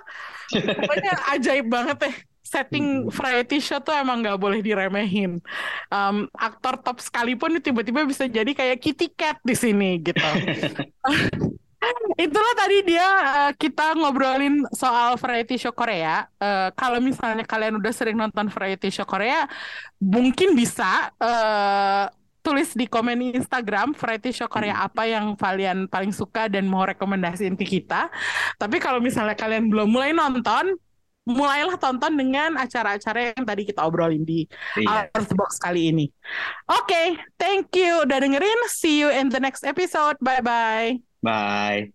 Pokoknya 0.57 1.13
ajaib 1.37 1.67
banget 1.69 1.99
deh. 2.01 2.17
Setting 2.51 3.07
variety 3.15 3.63
show 3.63 3.79
tuh 3.79 3.95
emang 3.95 4.27
nggak 4.27 4.41
boleh 4.41 4.59
diremehin. 4.59 5.39
Um, 5.87 6.27
aktor 6.35 6.83
top 6.83 6.99
sekalipun 6.99 7.63
tiba-tiba 7.63 8.03
bisa 8.03 8.27
jadi 8.27 8.51
kayak 8.51 8.83
kitty 8.83 9.07
cat 9.15 9.39
di 9.47 9.55
sini 9.55 10.03
gitu. 10.03 10.19
Itulah 12.21 12.53
tadi 12.53 12.85
dia 12.85 13.09
uh, 13.09 13.53
kita 13.57 13.97
ngobrolin 13.97 14.69
soal 14.77 15.17
variety 15.17 15.57
show 15.57 15.73
Korea. 15.73 16.29
Uh, 16.37 16.69
kalau 16.77 17.01
misalnya 17.01 17.49
kalian 17.49 17.81
udah 17.81 17.93
sering 17.97 18.21
nonton 18.21 18.53
variety 18.53 18.93
show 18.93 19.09
Korea, 19.09 19.49
mungkin 19.97 20.53
bisa 20.53 21.09
uh, 21.17 22.13
tulis 22.45 22.77
di 22.77 22.85
komen 22.85 23.37
Instagram 23.37 23.97
variety 23.97 24.33
show 24.37 24.49
Korea 24.49 24.77
hmm. 24.77 24.87
apa 24.93 25.03
yang 25.09 25.25
kalian 25.37 25.89
paling 25.89 26.13
suka 26.13 26.53
dan 26.53 26.69
mau 26.69 26.85
rekomendasiin 26.85 27.57
ke 27.57 27.65
kita. 27.65 28.13
Tapi 28.61 28.77
kalau 28.77 29.01
misalnya 29.01 29.37
kalian 29.37 29.73
belum 29.73 29.89
mulai 29.89 30.13
nonton, 30.13 30.77
mulailah 31.25 31.77
tonton 31.77 32.17
dengan 32.17 32.57
acara-acara 32.57 33.33
yang 33.37 33.45
tadi 33.45 33.63
kita 33.69 33.85
obrolin 33.85 34.25
di 34.25 34.49
iya. 34.77 35.09
Out 35.09 35.21
of 35.21 35.25
the 35.29 35.37
Box 35.37 35.61
kali 35.61 35.93
ini. 35.93 36.09
Oke, 36.69 36.85
okay, 36.85 37.07
thank 37.37 37.73
you 37.77 38.05
udah 38.05 38.19
dengerin. 38.21 38.61
See 38.69 39.01
you 39.01 39.09
in 39.09 39.33
the 39.33 39.41
next 39.41 39.65
episode. 39.65 40.17
Bye-bye. 40.21 41.10
Bye. 41.23 41.93